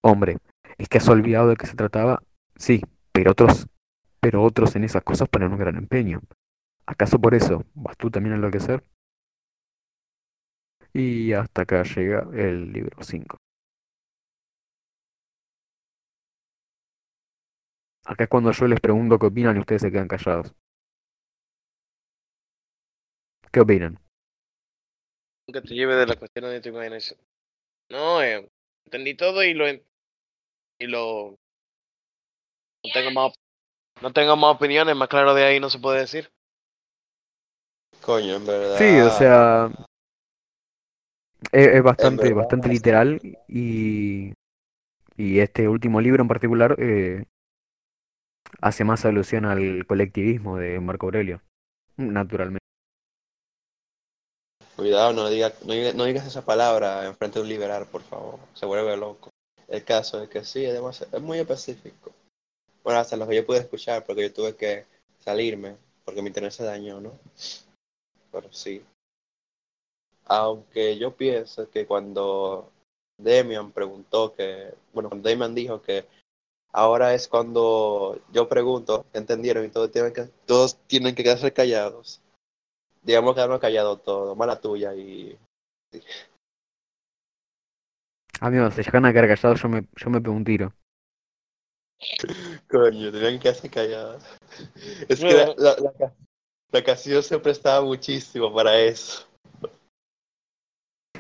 Hombre, 0.04 0.38
¿Es 0.82 0.89
que 0.89 0.97
has 0.97 1.08
olvidado 1.10 1.50
de 1.50 1.58
qué 1.58 1.67
se 1.67 1.76
trataba? 1.76 2.24
Sí, 2.56 2.82
pero 3.12 3.34
otros, 3.34 3.67
pero 4.19 4.43
otros 4.43 4.76
en 4.76 4.84
esas 4.84 5.04
cosas 5.04 5.30
ponen 5.30 5.52
un 5.52 5.60
gran 5.60 5.76
empeño. 5.76 6.21
¿Acaso 6.91 7.19
por 7.21 7.34
eso 7.34 7.63
vas 7.73 7.95
tú 7.95 8.12
también 8.12 8.34
a 8.34 8.36
enloquecer? 8.36 8.84
Y 10.93 11.32
hasta 11.32 11.62
acá 11.62 11.84
llega 11.84 12.27
el 12.34 12.73
libro 12.73 13.01
5. 13.01 13.38
Acá 18.04 18.25
es 18.25 18.30
cuando 18.30 18.51
yo 18.51 18.67
les 18.67 18.82
pregunto 18.82 19.17
qué 19.17 19.27
opinan 19.27 19.56
y 19.56 19.62
ustedes 19.62 19.84
se 19.84 19.91
quedan 19.91 20.10
callados. 20.10 20.54
¿Qué 23.54 23.62
opinan? 23.62 23.97
Que 25.47 25.62
te 25.62 25.73
lleve 25.73 25.95
de 25.95 26.08
la 26.08 26.17
cuestión 26.17 26.43
de 26.43 26.60
tu 26.60 26.69
imaginación. 26.69 27.17
No, 27.89 28.21
eh, 28.21 28.49
entendí 28.84 29.15
todo 29.15 29.41
y 29.45 29.54
lo, 29.54 29.65
y 29.69 30.88
lo 30.88 31.38
no 32.84 32.91
tengo 32.93 33.12
más 33.12 33.34
no 34.01 34.12
tengo 34.12 34.36
más 34.36 34.56
opiniones, 34.56 34.95
más 34.95 35.08
claro 35.08 35.34
de 35.34 35.45
ahí 35.45 35.60
no 35.62 35.69
se 35.69 35.80
puede 35.80 36.01
decir. 36.01 36.30
Coño, 38.01 38.35
en 38.35 38.45
verdad. 38.45 38.77
Sí, 38.77 38.99
o 38.99 39.11
sea, 39.11 39.69
es, 41.51 41.67
es 41.67 41.83
bastante, 41.83 42.33
bastante 42.33 42.69
literal 42.69 43.19
y, 43.47 44.33
y 45.17 45.39
este 45.39 45.67
último 45.67 46.01
libro 46.01 46.21
en 46.21 46.27
particular 46.27 46.75
eh, 46.79 47.25
hace 48.59 48.83
más 48.83 49.05
alusión 49.05 49.45
al 49.45 49.85
colectivismo 49.85 50.57
de 50.57 50.79
Marco 50.79 51.07
Aurelio, 51.07 51.41
naturalmente. 51.97 52.59
Cuidado, 54.75 55.13
no, 55.13 55.29
diga, 55.29 55.53
no, 55.65 55.73
diga- 55.73 55.93
no 55.93 56.05
digas 56.05 56.25
esa 56.25 56.43
palabra 56.43 57.05
enfrente 57.05 57.37
de 57.39 57.43
un 57.43 57.49
liberal, 57.49 57.85
por 57.85 58.01
favor. 58.01 58.39
Se 58.53 58.65
vuelve 58.65 58.97
loco. 58.97 59.29
El 59.67 59.83
caso 59.83 60.21
es 60.23 60.29
que 60.29 60.43
sí, 60.43 60.65
es, 60.65 60.73
demasiado- 60.73 61.15
es 61.15 61.23
muy 61.23 61.37
específico. 61.39 62.11
Bueno, 62.83 62.99
hasta 62.99 63.15
lo 63.15 63.27
que 63.27 63.35
yo 63.35 63.45
pude 63.45 63.59
escuchar, 63.59 64.03
porque 64.05 64.23
yo 64.23 64.33
tuve 64.33 64.55
que 64.55 64.85
salirme, 65.19 65.75
porque 66.03 66.21
mi 66.21 66.27
internet 66.29 66.51
se 66.51 66.63
dañó, 66.63 66.99
¿no? 66.99 67.11
Pero 68.32 68.52
sí. 68.52 68.84
Aunque 70.26 70.98
yo 70.98 71.15
pienso 71.15 71.70
que 71.70 71.86
cuando 71.86 72.72
Demian 73.17 73.72
preguntó 73.72 74.34
que, 74.34 74.74
bueno, 74.94 75.10
cuando 75.10 75.30
Demian 75.30 75.56
dijo 75.56 75.82
que 75.82 76.06
ahora 76.72 77.13
es 77.13 77.28
cuando 77.28 78.20
yo 78.32 78.48
pregunto, 78.48 79.06
¿entendieron? 79.13 79.65
Y 79.65 79.70
todos 79.70 79.91
tienen 79.91 80.13
que, 80.13 80.24
todos 80.46 80.78
tienen 80.88 81.15
que 81.15 81.24
quedarse 81.24 81.52
callados. 81.52 82.22
Digamos 83.02 83.34
quedarnos 83.34 83.60
callados 83.60 84.04
todos, 84.04 84.38
mala 84.38 84.60
tuya 84.62 84.94
y 84.96 85.38
Amigos, 88.39 88.74
si 88.74 88.82
llegan 88.82 89.06
a 89.06 89.13
quedar 89.13 89.28
callados, 89.28 89.62
yo 89.62 89.70
me, 89.70 89.86
yo 89.96 90.10
me 90.10 90.20
pego 90.20 90.36
un 90.36 90.44
tiro. 90.44 90.74
coño, 92.70 93.12
tenían 93.12 93.34
que 93.34 93.39
quedarse 93.39 93.70
callados. 93.70 94.24
Es 95.08 95.20
que 95.20 95.26
Mira. 95.26 95.54
la, 95.58 95.76
la, 95.76 96.13
la 96.71 96.84
canción 96.84 97.21
se 97.21 97.38
prestaba 97.39 97.84
muchísimo 97.86 98.53
para 98.53 98.79
eso. 98.79 99.27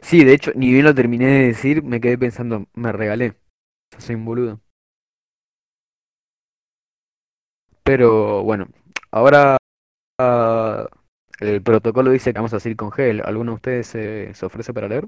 Sí, 0.01 0.23
de 0.23 0.33
hecho, 0.33 0.51
ni 0.55 0.71
bien 0.71 0.85
lo 0.85 0.95
terminé 0.95 1.27
de 1.27 1.47
decir, 1.47 1.83
me 1.83 2.01
quedé 2.01 2.17
pensando, 2.17 2.65
me 2.73 2.91
regalé. 2.91 3.35
Soy 3.97 4.15
un 4.15 4.25
boludo. 4.25 4.59
Pero 7.83 8.43
bueno, 8.43 8.67
ahora 9.11 9.57
ah, 10.19 10.87
el 11.39 11.61
protocolo 11.61 12.11
dice 12.11 12.31
que 12.31 12.39
vamos 12.39 12.53
a 12.53 12.59
seguir 12.59 12.77
con 12.77 12.91
gel. 12.91 13.21
¿Alguno 13.25 13.51
de 13.51 13.55
ustedes 13.55 13.87
se 14.37 14.45
ofrece 14.45 14.73
para 14.73 14.87
leer? 14.87 15.07